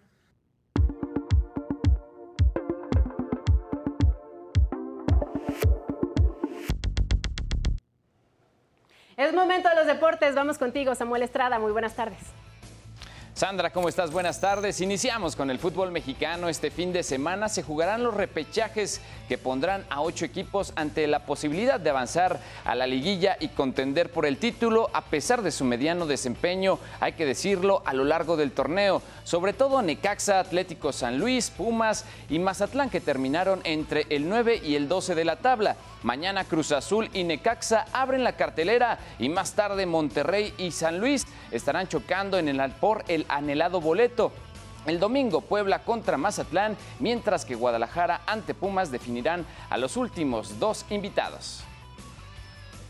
Es 9.21 9.35
momento 9.35 9.69
de 9.69 9.75
los 9.75 9.87
deportes. 9.87 10.35
Vamos 10.35 10.57
contigo, 10.57 10.95
Samuel 10.95 11.23
Estrada. 11.23 11.59
Muy 11.59 11.73
buenas 11.73 11.95
tardes. 11.95 12.40
Sandra, 13.41 13.71
¿cómo 13.71 13.89
estás? 13.89 14.11
Buenas 14.11 14.39
tardes. 14.39 14.83
Iniciamos 14.83 15.35
con 15.35 15.49
el 15.49 15.59
fútbol 15.59 15.91
mexicano. 15.91 16.51
Este 16.51 16.71
fin 16.71 16.93
de 16.93 17.03
semana 17.03 17.49
se 17.49 17.63
jugarán 17.63 18.03
los 18.03 18.13
repechajes 18.13 19.01
que 19.31 19.39
pondrán 19.39 19.87
a 19.89 20.03
ocho 20.03 20.27
equipos 20.27 20.75
ante 20.77 21.07
la 21.07 21.21
posibilidad 21.21 21.81
de 21.81 21.89
avanzar 21.89 22.39
a 22.67 22.75
la 22.75 22.87
liguilla 22.87 23.39
y 23.41 23.49
contender 23.49 24.13
por 24.13 24.27
el 24.27 24.37
título, 24.37 24.91
a 24.93 25.07
pesar 25.07 25.41
de 25.41 25.53
su 25.53 25.65
mediano 25.65 26.05
desempeño, 26.05 26.79
hay 27.01 27.15
que 27.15 27.25
decirlo, 27.25 27.83
a 27.87 27.95
lo 27.95 28.05
largo 28.05 28.37
del 28.37 28.53
torneo. 28.53 29.01
Sobre 29.25 29.55
todo 29.55 29.81
Necaxa, 29.81 30.41
Atlético 30.41 30.93
San 30.93 31.19
Luis, 31.19 31.49
Pumas 31.49 32.05
y 32.29 32.41
Mazatlán, 32.41 32.91
que 32.91 33.01
terminaron 33.01 33.63
entre 33.65 34.05
el 34.11 34.29
9 34.29 34.61
y 34.63 34.75
el 34.75 34.87
12 34.87 35.15
de 35.15 35.25
la 35.25 35.37
tabla. 35.37 35.77
Mañana 36.03 36.45
Cruz 36.45 36.73
Azul 36.73 37.09
y 37.15 37.25
Necaxa 37.25 37.87
abren 37.93 38.25
la 38.25 38.37
cartelera 38.37 38.99
y 39.19 39.29
más 39.29 39.53
tarde 39.55 39.87
Monterrey 39.87 40.53
y 40.59 40.73
San 40.73 40.99
Luis 40.99 41.27
estarán 41.51 41.89
chocando 41.89 42.39
en 42.39 42.49
el, 42.49 42.71
por 42.73 43.05
el 43.09 43.27
anhelado 43.37 43.81
boleto. 43.81 44.33
El 44.87 44.99
domingo 44.99 45.43
Puebla 45.43 45.81
contra 45.85 46.17
Mazatlán, 46.17 46.77
mientras 46.99 47.45
que 47.45 47.55
Guadalajara 47.55 48.23
ante 48.27 48.55
Pumas 48.55 48.91
definirán 48.91 49.45
a 49.69 49.77
los 49.77 49.97
últimos 49.97 50.59
dos 50.59 50.87
invitados. 50.91 51.63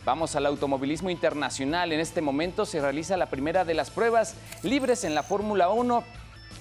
Vamos 0.05 0.35
al 0.35 0.47
automovilismo 0.47 1.11
internacional. 1.11 1.93
En 1.93 2.01
este 2.01 2.23
momento 2.23 2.65
se 2.65 2.81
realiza 2.81 3.17
la 3.17 3.27
primera 3.27 3.65
de 3.65 3.75
las 3.75 3.91
pruebas 3.91 4.35
libres 4.63 5.05
en 5.05 5.15
la 5.15 5.23
Fórmula 5.23 5.69
1 5.69 6.05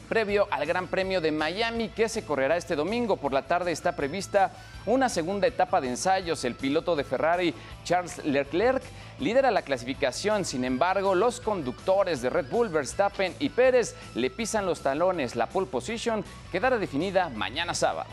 previo 0.09 0.47
al 0.49 0.65
Gran 0.65 0.87
Premio 0.87 1.21
de 1.21 1.31
Miami 1.31 1.89
que 1.89 2.09
se 2.09 2.25
correrá 2.25 2.57
este 2.57 2.75
domingo. 2.75 3.17
Por 3.17 3.31
la 3.31 3.43
tarde 3.43 3.71
está 3.71 3.95
prevista 3.95 4.51
una 4.87 5.07
segunda 5.07 5.47
etapa 5.47 5.79
de 5.79 5.89
ensayos. 5.89 6.43
El 6.43 6.55
piloto 6.55 6.95
de 6.95 7.03
Ferrari, 7.03 7.53
Charles 7.83 8.25
Leclerc, 8.25 8.83
lidera 9.19 9.51
la 9.51 9.61
clasificación. 9.61 10.43
Sin 10.43 10.65
embargo, 10.65 11.13
los 11.13 11.39
conductores 11.39 12.21
de 12.21 12.29
Red 12.29 12.49
Bull, 12.49 12.69
Verstappen 12.69 13.35
y 13.39 13.49
Pérez 13.49 13.95
le 14.15 14.31
pisan 14.31 14.65
los 14.65 14.81
talones. 14.81 15.35
La 15.35 15.47
pole 15.47 15.67
position 15.67 16.25
quedará 16.51 16.77
definida 16.79 17.29
mañana 17.29 17.73
sábado. 17.73 18.09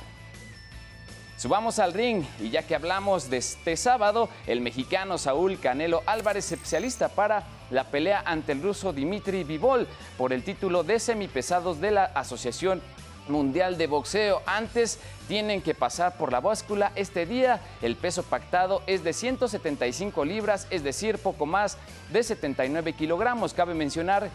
Subamos 1.37 1.79
al 1.81 1.93
ring 1.93 2.25
y 2.41 2.49
ya 2.49 2.63
que 2.63 2.75
hablamos 2.75 3.29
de 3.29 3.37
este 3.37 3.77
sábado, 3.77 4.31
el 4.47 4.63
mexicano 4.63 5.19
Saúl 5.19 5.59
Canelo 5.59 6.03
Álvarez, 6.07 6.51
especialista 6.51 7.09
para 7.11 7.45
la 7.71 7.85
pelea 7.85 8.23
ante 8.25 8.53
el 8.53 8.63
ruso 8.63 8.95
Dimitri 8.95 9.45
Vivol 9.45 9.87
por 10.17 10.33
el 10.33 10.43
título 10.43 10.83
de 10.83 10.99
semipesados 10.99 11.79
de 11.79 11.91
la 11.91 12.05
Asociación 12.05 12.81
Mundial 13.29 13.77
de 13.77 13.87
Boxeo. 13.87 14.41
Antes 14.47 14.99
tienen 15.29 15.61
que 15.61 15.75
pasar 15.75 16.17
por 16.17 16.33
la 16.33 16.41
báscula. 16.41 16.93
Este 16.95 17.27
día 17.27 17.61
el 17.83 17.97
peso 17.97 18.23
pactado 18.23 18.83
es 18.87 19.05
de 19.05 19.13
175 19.13 20.25
libras, 20.25 20.67
es 20.71 20.85
decir, 20.85 21.19
poco 21.19 21.45
más 21.45 21.77
de 22.13 22.23
79 22.23 22.95
kilogramos. 22.95 23.53
Cabe 23.53 23.75
mencionar 23.75 24.31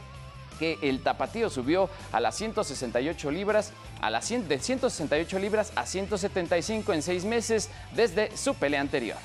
que 0.61 0.77
el 0.83 1.01
tapatío 1.01 1.49
subió 1.49 1.89
a 2.11 2.19
las 2.19 2.35
168 2.35 3.31
libras, 3.31 3.73
a 3.99 4.11
las 4.11 4.29
de 4.29 4.59
168 4.59 5.39
libras 5.39 5.73
a 5.75 5.87
175 5.87 6.93
en 6.93 7.01
seis 7.01 7.25
meses 7.25 7.71
desde 7.95 8.37
su 8.37 8.53
pelea 8.53 8.79
anterior. 8.79 9.17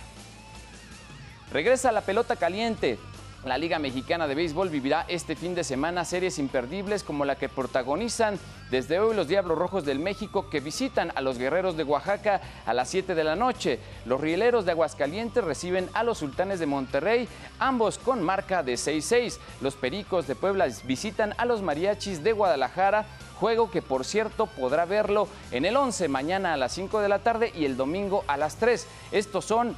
Regresa 1.53 1.93
la 1.93 2.01
pelota 2.01 2.37
caliente. 2.37 2.99
La 3.47 3.59
Liga 3.59 3.79
Mexicana 3.79 4.27
de 4.27 4.35
Béisbol 4.35 4.71
vivirá 4.71 5.05
este 5.07 5.37
fin 5.37 5.55
de 5.55 5.63
semana 5.63 6.05
series 6.05 6.41
imperdibles 6.41 7.05
como 7.05 7.25
la 7.25 7.37
que 7.37 7.49
protagonizan 7.49 8.41
desde 8.73 8.99
hoy 8.99 9.15
los 9.15 9.29
Diablos 9.29 9.57
Rojos 9.57 9.85
del 9.85 10.01
México 10.01 10.51
que 10.51 10.59
visitan 10.59 11.13
a 11.15 11.21
los 11.21 11.39
Guerreros 11.39 11.77
de 11.77 11.85
Oaxaca 11.85 12.41
a 12.67 12.75
las 12.75 12.89
7 12.89 13.15
de 13.15 13.23
la 13.23 13.37
noche. 13.37 13.79
Los 14.05 14.21
Rieleros 14.21 14.65
de 14.65 14.73
Aguascalientes 14.73 15.45
reciben 15.45 15.89
a 15.95 16.03
los 16.03 16.19
Sultanes 16.19 16.59
de 16.59 16.67
Monterrey, 16.67 17.29
ambos 17.61 17.99
con 17.99 18.21
marca 18.21 18.65
de 18.65 18.75
6-6. 18.75 19.39
Los 19.61 19.77
Pericos 19.77 20.27
de 20.27 20.35
Puebla 20.35 20.67
visitan 20.83 21.33
a 21.39 21.45
los 21.45 21.63
Mariachis 21.63 22.25
de 22.25 22.33
Guadalajara 22.33 23.07
juego 23.39 23.71
que 23.71 23.81
por 23.81 24.05
cierto 24.05 24.47
podrá 24.47 24.87
verlo 24.87 25.29
en 25.53 25.67
el 25.67 25.77
11 25.77 26.09
mañana 26.09 26.55
a 26.55 26.57
las 26.57 26.73
5 26.73 27.01
de 27.01 27.09
la 27.09 27.21
tarde 27.21 27.53
y 27.55 27.65
el 27.65 27.77
domingo 27.77 28.25
a 28.27 28.37
las 28.37 28.57
3. 28.57 28.89
Estos 29.13 29.45
son 29.45 29.77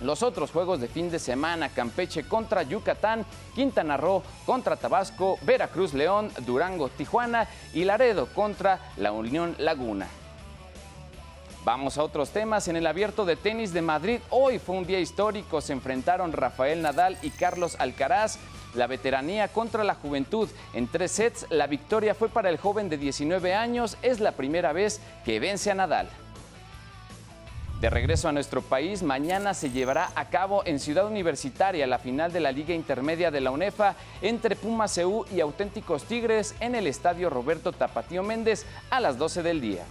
los 0.00 0.22
otros 0.22 0.50
juegos 0.50 0.80
de 0.80 0.88
fin 0.88 1.10
de 1.10 1.18
semana, 1.18 1.68
Campeche 1.68 2.24
contra 2.24 2.62
Yucatán, 2.62 3.24
Quintana 3.54 3.96
Roo 3.96 4.22
contra 4.46 4.76
Tabasco, 4.76 5.38
Veracruz 5.42 5.94
León, 5.94 6.30
Durango 6.46 6.88
Tijuana 6.88 7.48
y 7.74 7.84
Laredo 7.84 8.26
contra 8.34 8.78
la 8.96 9.12
Unión 9.12 9.54
Laguna. 9.58 10.06
Vamos 11.64 11.98
a 11.98 12.02
otros 12.02 12.30
temas. 12.30 12.66
En 12.68 12.76
el 12.76 12.86
abierto 12.86 13.26
de 13.26 13.36
tenis 13.36 13.72
de 13.72 13.82
Madrid, 13.82 14.20
hoy 14.30 14.58
fue 14.58 14.76
un 14.76 14.86
día 14.86 15.00
histórico. 15.00 15.60
Se 15.60 15.74
enfrentaron 15.74 16.32
Rafael 16.32 16.80
Nadal 16.80 17.18
y 17.20 17.30
Carlos 17.30 17.76
Alcaraz. 17.78 18.38
La 18.74 18.86
veteranía 18.86 19.48
contra 19.48 19.84
la 19.84 19.94
juventud. 19.94 20.48
En 20.72 20.88
tres 20.88 21.12
sets, 21.12 21.46
la 21.50 21.66
victoria 21.66 22.14
fue 22.14 22.28
para 22.28 22.48
el 22.48 22.56
joven 22.56 22.88
de 22.88 22.96
19 22.96 23.54
años. 23.54 23.98
Es 24.00 24.20
la 24.20 24.32
primera 24.32 24.72
vez 24.72 25.00
que 25.26 25.40
vence 25.40 25.70
a 25.70 25.74
Nadal. 25.74 26.08
De 27.80 27.90
regreso 27.90 28.28
a 28.28 28.32
nuestro 28.32 28.60
país, 28.60 29.04
mañana 29.04 29.54
se 29.54 29.70
llevará 29.70 30.10
a 30.16 30.24
cabo 30.30 30.62
en 30.66 30.80
Ciudad 30.80 31.06
Universitaria 31.06 31.86
la 31.86 32.00
final 32.00 32.32
de 32.32 32.40
la 32.40 32.50
Liga 32.50 32.74
Intermedia 32.74 33.30
de 33.30 33.40
la 33.40 33.52
UNEFA 33.52 33.94
entre 34.20 34.56
Puma 34.56 34.86
CU 34.88 35.24
y 35.32 35.38
Auténticos 35.38 36.02
Tigres 36.02 36.56
en 36.58 36.74
el 36.74 36.88
Estadio 36.88 37.30
Roberto 37.30 37.70
Tapatío 37.70 38.24
Méndez 38.24 38.66
a 38.90 38.98
las 38.98 39.16
12 39.16 39.44
del 39.44 39.60
día. 39.60 39.84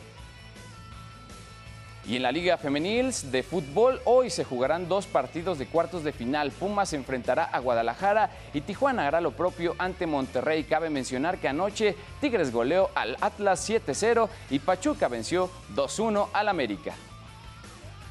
Y 2.05 2.17
en 2.17 2.23
la 2.23 2.33
Liga 2.33 2.57
Femenil 2.57 3.13
de 3.31 3.41
Fútbol, 3.41 4.01
hoy 4.03 4.31
se 4.31 4.43
jugarán 4.43 4.89
dos 4.89 5.07
partidos 5.07 5.57
de 5.57 5.67
cuartos 5.67 6.03
de 6.03 6.11
final. 6.11 6.51
Pumas 6.51 6.89
se 6.89 6.97
enfrentará 6.97 7.45
a 7.45 7.59
Guadalajara 7.59 8.31
y 8.53 8.59
Tijuana 8.59 9.07
hará 9.07 9.21
lo 9.21 9.31
propio 9.31 9.75
ante 9.77 10.07
Monterrey. 10.07 10.65
Cabe 10.65 10.89
mencionar 10.89 11.37
que 11.37 11.47
anoche 11.47 11.95
Tigres 12.19 12.51
goleó 12.51 12.89
al 12.95 13.15
Atlas 13.21 13.69
7-0 13.69 14.27
y 14.49 14.59
Pachuca 14.59 15.07
venció 15.07 15.49
2-1 15.73 16.27
al 16.33 16.49
América. 16.49 16.93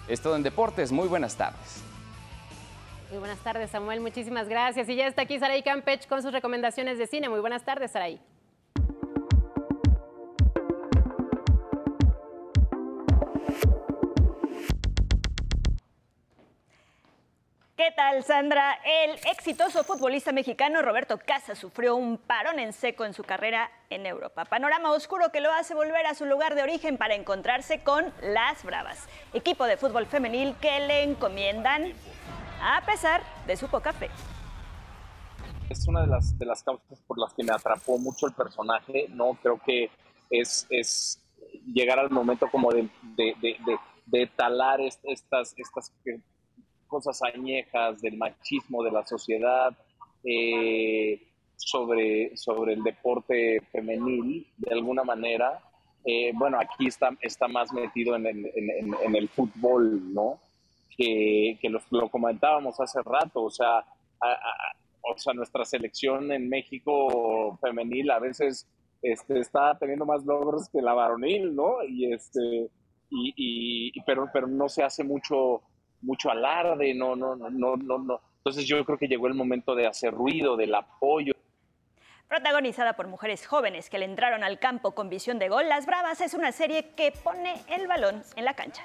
Es 0.09 0.21
todo 0.21 0.37
en 0.37 0.42
deportes. 0.42 0.92
Muy 0.92 1.09
buenas 1.09 1.37
tardes. 1.37 1.83
Muy 3.11 3.19
buenas 3.19 3.38
tardes, 3.38 3.71
Samuel. 3.71 4.01
Muchísimas 4.01 4.49
gracias. 4.49 4.88
Y 4.88 4.97
ya 4.97 5.07
está 5.07 5.23
aquí 5.23 5.38
Saraí 5.38 5.62
Campech 5.62 6.09
con 6.09 6.23
sus 6.23 6.33
recomendaciones 6.33 6.99
de 6.99 7.07
cine. 7.07 7.29
Muy 7.29 7.40
buenas 7.40 7.64
tardes, 7.64 7.92
Saraí. 7.92 8.21
¿Qué 17.76 17.92
tal, 17.94 18.24
Sandra? 18.24 18.78
El 18.86 19.16
exitoso 19.30 19.84
futbolista 19.84 20.32
mexicano 20.32 20.80
Roberto 20.80 21.18
Casa 21.18 21.54
sufrió 21.54 21.94
un 21.94 22.16
parón 22.16 22.58
en 22.58 22.72
seco 22.72 23.04
en 23.04 23.12
su 23.12 23.22
carrera 23.22 23.70
en 23.90 24.06
Europa. 24.06 24.46
Panorama 24.46 24.92
oscuro 24.92 25.30
que 25.30 25.42
lo 25.42 25.52
hace 25.52 25.74
volver 25.74 26.06
a 26.06 26.14
su 26.14 26.24
lugar 26.24 26.54
de 26.54 26.62
origen 26.62 26.96
para 26.96 27.14
encontrarse 27.14 27.82
con 27.82 28.06
Las 28.22 28.64
Bravas, 28.64 29.06
equipo 29.34 29.66
de 29.66 29.76
fútbol 29.76 30.06
femenil 30.06 30.54
que 30.58 30.80
le 30.86 31.02
encomiendan 31.02 31.92
a 32.62 32.80
pesar 32.86 33.20
de 33.46 33.58
su 33.58 33.68
poca 33.68 33.92
fe. 33.92 34.08
Es 35.68 35.86
una 35.86 36.00
de 36.00 36.06
las, 36.46 36.62
causas 36.62 37.02
por 37.06 37.18
las 37.18 37.34
que 37.34 37.44
me 37.44 37.52
atrapó 37.52 37.98
mucho 37.98 38.26
el 38.26 38.32
personaje, 38.32 39.08
¿no? 39.10 39.34
Creo 39.42 39.60
que 39.62 39.90
es, 40.30 40.66
llegar 41.66 41.98
al 41.98 42.08
momento 42.08 42.48
como 42.50 42.70
de, 42.72 44.30
talar 44.34 44.80
estas 44.80 45.54
cosas 46.87 47.22
añejas 47.22 48.01
del 48.01 48.16
machismo 48.16 48.83
de 48.83 48.90
la 48.90 49.07
sociedad, 49.07 49.77
eh, 50.25 51.20
sobre, 51.57 52.37
sobre 52.37 52.75
el 52.75 52.83
deporte 52.83 53.61
femenil, 53.72 54.46
de 54.59 54.75
alguna 54.75 55.05
manera. 55.05 55.61
Eh, 56.05 56.33
bueno, 56.35 56.59
aquí 56.61 56.87
está, 56.87 57.11
está 57.20 57.49
más 57.49 57.72
metido 57.72 58.14
en 58.16 58.27
el, 58.27 58.53
en, 58.55 59.16
el 59.16 59.29
fútbol, 59.29 60.12
¿no? 60.12 60.38
Que, 60.96 61.59
que 61.61 61.68
lo, 61.68 62.09
comentábamos 62.09 62.79
hace 62.81 63.01
rato, 63.03 63.42
o 63.42 63.51
sea, 63.51 63.85
o 65.03 65.18
sea, 65.18 65.35
nuestra 65.35 65.64
selección 65.64 66.33
en 66.33 66.49
México 66.49 67.59
femenil 67.61 68.11
a 68.11 68.18
veces 68.18 68.66
este, 69.03 69.40
está 69.40 69.77
teniendo 69.79 70.07
más 70.07 70.25
logros 70.25 70.68
que 70.70 70.81
la 70.81 70.94
varonil, 70.94 71.55
¿no? 71.55 71.83
Y 71.85 72.12
este, 72.12 72.70
y, 73.11 73.92
y, 73.94 74.01
pero, 74.03 74.29
pero 74.33 74.46
no 74.46 74.68
se 74.68 74.83
hace 74.83 75.05
mucho 75.05 75.62
mucho 76.02 76.30
alarde, 76.30 76.94
no, 76.94 77.16
no, 77.16 77.37
no, 77.37 77.50
no, 77.50 77.76
no. 77.76 78.20
Entonces 78.38 78.64
yo 78.66 78.85
creo 78.85 78.98
que 78.98 79.09
llegó 79.09 79.26
el 79.26 79.35
momento 79.35 79.74
de 79.74 79.87
hacer 79.87 80.14
ruido, 80.14 80.56
del 80.56 80.74
apoyo. 80.74 81.32
Protagonizada 82.28 82.94
por 82.94 83.09
mujeres 83.09 83.46
jóvenes 83.46 83.88
que 83.88 83.98
le 83.98 84.04
entraron 84.04 84.42
al 84.44 84.59
campo 84.59 84.92
con 84.92 85.09
visión 85.09 85.38
de 85.38 85.48
gol, 85.48 85.68
Las 85.68 85.87
Bravas 85.87 86.20
es 86.20 86.35
una 86.35 86.52
serie 86.52 86.90
que 86.96 87.12
pone 87.12 87.54
el 87.68 87.87
balón 87.87 88.22
en 88.37 88.44
la 88.44 88.54
cancha. 88.54 88.82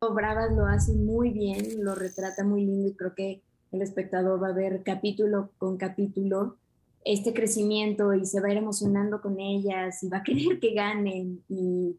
Bravas 0.00 0.52
lo 0.52 0.66
hace 0.66 0.92
muy 0.92 1.30
bien, 1.30 1.84
lo 1.84 1.94
retrata 1.94 2.44
muy 2.44 2.64
lindo 2.64 2.88
y 2.88 2.96
creo 2.96 3.14
que 3.14 3.42
el 3.70 3.82
espectador 3.82 4.42
va 4.42 4.48
a 4.48 4.52
ver 4.52 4.82
capítulo 4.82 5.50
con 5.58 5.76
capítulo 5.76 6.56
este 7.04 7.32
crecimiento 7.32 8.12
y 8.12 8.26
se 8.26 8.40
va 8.40 8.48
a 8.48 8.52
ir 8.52 8.58
emocionando 8.58 9.20
con 9.20 9.40
ellas 9.40 10.02
y 10.02 10.08
va 10.08 10.18
a 10.18 10.22
querer 10.24 10.60
que 10.60 10.74
ganen 10.74 11.42
y, 11.48 11.96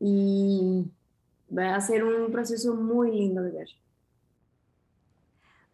y 0.00 0.84
va 1.56 1.74
a 1.74 1.80
ser 1.80 2.04
un 2.04 2.30
proceso 2.32 2.74
muy 2.74 3.10
lindo 3.10 3.42
de 3.42 3.50
ver. 3.50 3.68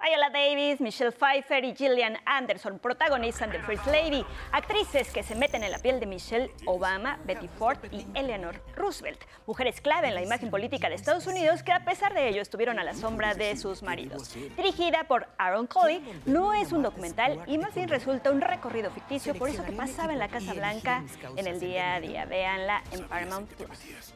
Viola 0.01 0.31
Davis, 0.31 0.81
Michelle 0.81 1.11
Pfeiffer 1.11 1.65
y 1.65 1.75
Gillian 1.75 2.19
Anderson 2.25 2.79
protagonizan 2.79 3.51
The 3.51 3.59
First 3.59 3.87
Lady, 3.89 4.25
actrices 4.53 5.11
que 5.13 5.25
se 5.25 5.35
meten 5.35 5.65
en 5.65 5.73
la 5.73 5.81
piel 5.81 5.99
de 5.99 6.07
Michelle 6.07 6.53
Obama, 6.67 7.19
Betty 7.27 7.49
Ford 7.49 7.79
y 7.91 8.07
Eleanor 8.15 8.63
Roosevelt, 8.77 9.21
mujeres 9.47 9.81
clave 9.81 10.09
en 10.09 10.15
la 10.15 10.23
imagen 10.23 10.51
política 10.51 10.89
de 10.89 10.95
Estados 10.95 11.27
Unidos 11.27 11.65
que 11.65 11.73
a 11.73 11.85
pesar 11.85 12.15
de 12.15 12.29
ello 12.29 12.41
estuvieron 12.41 12.79
a 12.79 12.85
la 12.85 12.95
sombra 12.95 13.35
de 13.35 13.57
sus 13.57 13.83
maridos. 13.83 14.35
Dirigida 14.57 15.05
por 15.09 15.27
Aaron 15.37 15.67
Coley, 15.67 16.01
no 16.27 16.55
es 16.55 16.71
un 16.71 16.83
documental 16.83 17.43
y 17.49 17.59
más 17.59 17.75
bien 17.75 17.89
resulta 17.89 18.31
un 18.31 18.41
recorrido 18.41 18.93
ficticio 18.93 19.35
por 19.35 19.49
eso 19.49 19.65
que 19.65 19.73
pasaba 19.73 20.13
en 20.13 20.21
la 20.21 20.29
Casa 20.29 20.55
Blanca 20.55 21.03
en 21.35 21.49
el 21.49 21.59
día 21.59 21.97
a 21.97 22.01
día. 22.01 22.25
Véanla 22.25 22.85
en 22.93 23.03
Paramount 23.09 23.51
Plus. 23.55 24.15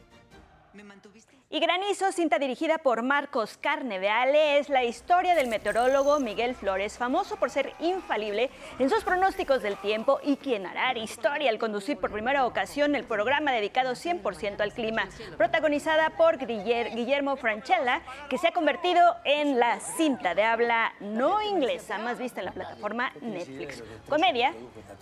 Y 1.49 1.59
Granizo, 1.59 2.11
cinta 2.11 2.39
dirigida 2.39 2.79
por 2.79 3.03
Marcos 3.03 3.57
Carneveale, 3.57 4.57
es 4.57 4.69
la 4.69 4.83
historia 4.83 5.35
del 5.35 5.47
meteorólogo 5.47 6.19
Miguel 6.19 6.55
Flores, 6.55 6.97
famoso 6.97 7.35
por 7.35 7.51
ser 7.51 7.73
infalible 7.79 8.49
en 8.79 8.89
sus 8.89 9.03
pronósticos 9.03 9.61
del 9.61 9.77
tiempo 9.77 10.19
y 10.23 10.37
quien 10.37 10.65
hará 10.65 10.97
historia 10.97 11.49
al 11.49 11.59
conducir 11.59 11.97
por 11.97 12.11
primera 12.11 12.45
ocasión 12.45 12.95
el 12.95 13.03
programa 13.03 13.51
dedicado 13.51 13.91
100% 13.91 14.61
al 14.61 14.73
clima, 14.73 15.07
protagonizada 15.37 16.11
por 16.11 16.37
Guillermo 16.37 17.35
Franchella, 17.35 18.01
que 18.29 18.37
se 18.37 18.47
ha 18.47 18.51
convertido 18.51 19.15
en 19.25 19.59
la 19.59 19.79
cinta 19.79 20.35
de 20.35 20.43
habla 20.43 20.93
no 20.99 21.41
inglesa 21.41 21.97
más 21.97 22.17
vista 22.17 22.41
en 22.41 22.45
la 22.45 22.51
plataforma 22.51 23.11
Netflix. 23.21 23.83
Comedia 24.09 24.53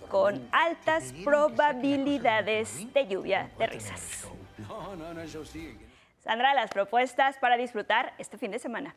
con 0.08 0.48
altas 0.52 1.12
probabilidades 1.24 2.92
de 2.92 3.06
lluvia 3.06 3.50
de 3.58 3.66
risas. 3.66 4.32
Sandra, 6.24 6.54
las 6.54 6.70
propuestas 6.70 7.36
para 7.38 7.56
disfrutar 7.56 8.14
este 8.18 8.38
fin 8.38 8.50
de 8.50 8.58
semana. 8.58 8.94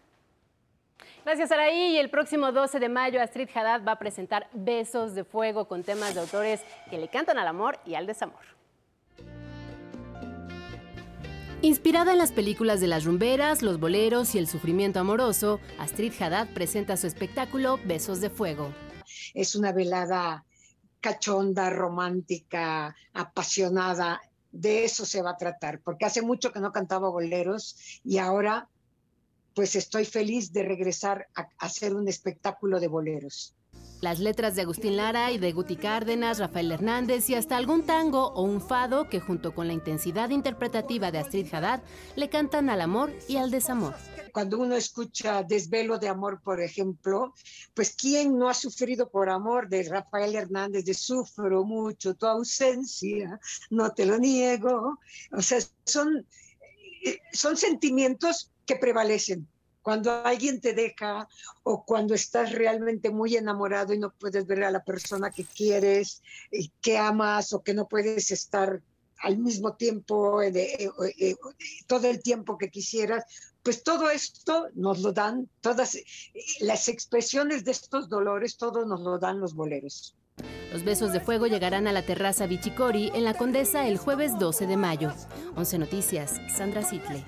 Gracias, 1.23 1.51
Araí. 1.51 1.95
Y 1.95 1.97
el 1.97 2.09
próximo 2.09 2.51
12 2.51 2.79
de 2.79 2.89
mayo, 2.89 3.21
Astrid 3.21 3.49
Haddad 3.53 3.83
va 3.83 3.93
a 3.93 3.99
presentar 3.99 4.47
Besos 4.53 5.15
de 5.15 5.23
Fuego 5.23 5.67
con 5.67 5.83
temas 5.83 6.13
de 6.13 6.21
autores 6.21 6.61
que 6.89 6.97
le 6.97 7.07
cantan 7.07 7.37
al 7.39 7.47
amor 7.47 7.79
y 7.85 7.95
al 7.95 8.05
desamor. 8.05 8.55
Inspirada 11.61 12.11
en 12.11 12.19
las 12.19 12.31
películas 12.31 12.79
de 12.79 12.87
las 12.87 13.05
rumberas, 13.05 13.63
los 13.63 13.79
boleros 13.79 14.35
y 14.35 14.37
el 14.37 14.47
sufrimiento 14.47 14.99
amoroso, 14.99 15.59
Astrid 15.79 16.13
Haddad 16.21 16.47
presenta 16.53 16.95
su 16.95 17.07
espectáculo 17.07 17.79
Besos 17.85 18.21
de 18.21 18.29
Fuego. 18.29 18.71
Es 19.33 19.55
una 19.55 19.71
velada 19.71 20.45
cachonda, 21.01 21.71
romántica, 21.71 22.95
apasionada. 23.13 24.21
De 24.55 24.85
eso 24.85 25.05
se 25.05 25.21
va 25.21 25.31
a 25.31 25.37
tratar, 25.37 25.81
porque 25.81 26.05
hace 26.05 26.21
mucho 26.21 26.53
que 26.53 26.61
no 26.61 26.71
cantaba 26.71 27.09
boleros 27.09 27.75
y 28.05 28.19
ahora 28.19 28.69
pues 29.53 29.75
estoy 29.75 30.05
feliz 30.05 30.51
de 30.51 30.63
regresar 30.63 31.27
a 31.33 31.49
hacer 31.59 31.95
un 31.95 32.07
espectáculo 32.07 32.79
de 32.79 32.87
boleros. 32.89 33.54
Las 34.05 34.19
letras 34.19 34.53
de 34.53 34.61
Agustín 34.61 34.97
Lara 34.97 35.31
y 35.31 35.39
de 35.39 35.51
Guti 35.51 35.77
Cárdenas, 35.77 36.37
Rafael 36.37 36.71
Hernández 36.71 37.27
y 37.31 37.33
hasta 37.33 37.57
algún 37.57 37.87
tango 37.87 38.27
o 38.33 38.43
un 38.43 38.61
fado 38.61 39.09
que 39.09 39.19
junto 39.19 39.55
con 39.55 39.65
la 39.65 39.73
intensidad 39.73 40.29
interpretativa 40.29 41.11
de 41.11 41.17
Astrid 41.17 41.51
Haddad 41.51 41.81
le 42.15 42.29
cantan 42.29 42.69
al 42.69 42.81
amor 42.81 43.11
y 43.27 43.37
al 43.37 43.49
desamor. 43.49 43.95
Cuando 44.31 44.59
uno 44.59 44.75
escucha 44.75 45.41
Desvelo 45.41 45.97
de 45.97 46.07
Amor, 46.07 46.39
por 46.43 46.61
ejemplo, 46.61 47.33
pues 47.73 47.95
¿quién 47.95 48.37
no 48.37 48.47
ha 48.47 48.53
sufrido 48.53 49.09
por 49.09 49.27
amor? 49.27 49.69
De 49.69 49.81
Rafael 49.81 50.35
Hernández, 50.35 50.85
de 50.85 50.93
Sufro 50.93 51.63
mucho 51.63 52.13
tu 52.13 52.27
ausencia, 52.27 53.39
no 53.71 53.91
te 53.91 54.05
lo 54.05 54.19
niego. 54.19 54.99
O 55.31 55.41
sea, 55.41 55.57
son, 55.83 56.27
eh, 57.03 57.17
son 57.33 57.57
sentimientos 57.57 58.51
que 58.67 58.75
prevalecen 58.75 59.47
cuando 59.85 60.11
alguien 60.25 60.59
te 60.59 60.73
deja 60.73 61.29
o 61.61 61.85
cuando 61.85 62.15
estás 62.15 62.51
realmente 62.53 63.11
muy 63.11 63.35
enamorado 63.35 63.93
y 63.93 63.99
no 63.99 64.09
puedes 64.09 64.47
ver 64.47 64.63
a 64.63 64.71
la 64.71 64.83
persona 64.83 65.29
que 65.29 65.43
quieres, 65.43 66.23
que 66.81 66.97
amas 66.97 67.53
o 67.53 67.61
que 67.61 67.75
no 67.75 67.87
puedes 67.87 68.31
estar 68.31 68.81
al 69.19 69.37
mismo 69.37 69.75
tiempo, 69.75 70.41
eh, 70.41 70.51
eh, 70.55 70.89
eh, 71.19 71.35
todo 71.85 72.09
el 72.09 72.23
tiempo 72.23 72.57
que 72.57 72.71
quisieras, 72.71 73.25
pues 73.61 73.83
todo 73.83 74.09
esto 74.09 74.69
nos 74.73 75.03
lo 75.03 75.13
dan, 75.13 75.47
todas 75.61 75.99
las 76.61 76.87
expresiones 76.87 77.63
de 77.63 77.69
estos 77.69 78.09
dolores, 78.09 78.57
todo 78.57 78.87
nos 78.87 79.01
lo 79.01 79.19
dan 79.19 79.39
los 79.39 79.53
boleros. 79.53 80.15
Los 80.73 80.83
besos 80.83 81.13
de 81.13 81.19
fuego 81.19 81.45
llegarán 81.45 81.85
a 81.85 81.91
la 81.91 82.03
terraza 82.03 82.47
Bichicori 82.47 83.11
en 83.13 83.23
la 83.23 83.35
Condesa 83.35 83.87
el 83.87 83.99
jueves 83.99 84.39
12 84.39 84.65
de 84.65 84.77
mayo. 84.77 85.13
11 85.55 85.77
Noticias, 85.77 86.41
Sandra 86.57 86.81
Sitle. 86.81 87.23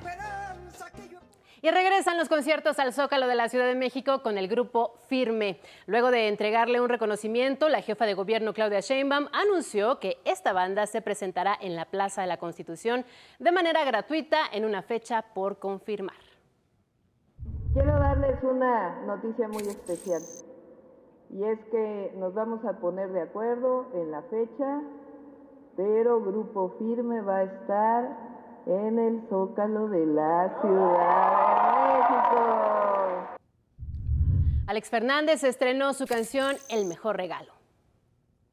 Y 1.61 1.71
regresan 1.71 2.17
los 2.17 2.29
conciertos 2.29 2.77
al 2.77 2.93
Zócalo 2.93 3.25
de 3.27 3.33
la 3.33 3.49
Ciudad 3.49 3.65
de 3.65 3.73
México 3.73 4.21
con 4.21 4.37
el 4.37 4.47
grupo 4.47 4.93
Firme. 5.07 5.59
Luego 5.87 6.11
de 6.11 6.27
entregarle 6.27 6.79
un 6.79 6.89
reconocimiento, 6.89 7.67
la 7.67 7.81
jefa 7.81 8.05
de 8.05 8.13
gobierno 8.13 8.53
Claudia 8.53 8.79
Sheinbaum 8.79 9.27
anunció 9.33 9.99
que 9.99 10.19
esta 10.23 10.53
banda 10.53 10.85
se 10.85 11.01
presentará 11.01 11.57
en 11.59 11.75
la 11.75 11.85
Plaza 11.85 12.21
de 12.21 12.27
la 12.27 12.37
Constitución 12.37 13.05
de 13.39 13.51
manera 13.51 13.83
gratuita 13.85 14.37
en 14.53 14.65
una 14.65 14.83
fecha 14.83 15.23
por 15.33 15.57
confirmar. 15.57 16.15
Quiero 17.73 17.97
darles 17.99 18.43
una 18.43 19.01
noticia 19.05 19.47
muy 19.47 19.63
especial 19.63 20.21
y 21.29 21.43
es 21.43 21.59
que 21.71 22.13
nos 22.17 22.33
vamos 22.33 22.63
a 22.65 22.79
poner 22.79 23.11
de 23.11 23.21
acuerdo 23.21 23.87
en 23.93 24.11
la 24.11 24.21
fecha, 24.23 24.81
pero 25.75 26.21
Grupo 26.21 26.75
Firme 26.79 27.21
va 27.21 27.37
a 27.37 27.43
estar 27.43 28.26
en 28.67 28.99
el 28.99 29.21
Zócalo 29.29 29.87
de 29.87 30.05
la 30.05 30.57
Ciudad 30.61 31.87
de 31.87 31.99
México. 31.99 33.37
Alex 34.67 34.89
Fernández 34.89 35.43
estrenó 35.43 35.93
su 35.93 36.05
canción 36.05 36.57
El 36.69 36.85
mejor 36.85 37.15
regalo. 37.15 37.53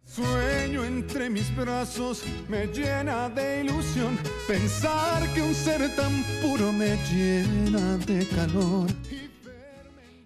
Sueño 0.05 0.85
entre 0.85 1.31
mis 1.31 1.55
brazos 1.57 2.24
me 2.48 2.66
llena 2.66 3.29
de 3.31 3.62
ilusión 3.62 4.18
pensar 4.46 5.22
que 5.35 5.42
un 5.42 5.55
ser 5.55 5.81
tan 5.96 6.22
puro 6.42 6.72
me 6.72 6.96
llena 7.11 7.96
de 8.07 8.29
calor. 8.29 8.90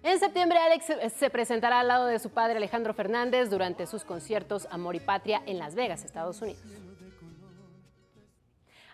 En 0.03 0.19
septiembre, 0.19 0.59
Alex 0.59 1.13
se 1.15 1.29
presentará 1.29 1.79
al 1.79 1.87
lado 1.87 2.05
de 2.05 2.19
su 2.19 2.29
padre 2.29 2.57
Alejandro 2.57 2.93
Fernández 2.93 3.49
durante 3.49 3.87
sus 3.87 4.03
conciertos 4.03 4.67
Amor 4.69 4.95
y 4.95 4.99
Patria 4.99 5.41
en 5.45 5.57
Las 5.59 5.75
Vegas, 5.75 6.03
Estados 6.03 6.41
Unidos. 6.41 6.88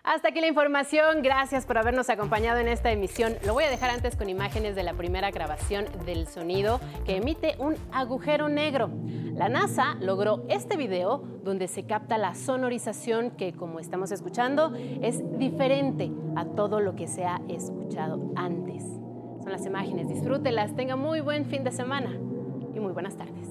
Hasta 0.06 0.28
aquí 0.28 0.40
la 0.40 0.46
información. 0.46 1.20
Gracias 1.20 1.66
por 1.66 1.78
habernos 1.78 2.10
acompañado 2.10 2.60
en 2.60 2.68
esta 2.68 2.92
emisión. 2.92 3.34
Lo 3.44 3.54
voy 3.54 3.64
a 3.64 3.68
dejar 3.68 3.90
antes 3.90 4.14
con 4.14 4.28
imágenes 4.28 4.76
de 4.76 4.84
la 4.84 4.94
primera 4.94 5.32
grabación 5.32 5.86
del 6.04 6.28
sonido 6.28 6.78
que 7.04 7.16
emite 7.16 7.56
un 7.58 7.74
agujero 7.90 8.48
negro. 8.48 8.88
La 9.34 9.48
NASA 9.48 9.96
logró 9.98 10.44
este 10.48 10.76
video 10.76 11.24
donde 11.42 11.66
se 11.66 11.86
capta 11.86 12.18
la 12.18 12.36
sonorización 12.36 13.32
que, 13.32 13.52
como 13.52 13.80
estamos 13.80 14.12
escuchando, 14.12 14.72
es 15.02 15.20
diferente 15.40 16.12
a 16.36 16.44
todo 16.44 16.78
lo 16.78 16.94
que 16.94 17.08
se 17.08 17.24
ha 17.24 17.40
escuchado 17.48 18.30
antes. 18.36 18.84
Son 18.84 19.50
las 19.50 19.66
imágenes. 19.66 20.06
Disfrútelas. 20.06 20.76
Tenga 20.76 20.94
muy 20.94 21.20
buen 21.20 21.46
fin 21.46 21.64
de 21.64 21.72
semana 21.72 22.12
y 22.76 22.78
muy 22.78 22.92
buenas 22.92 23.16
tardes. 23.16 23.45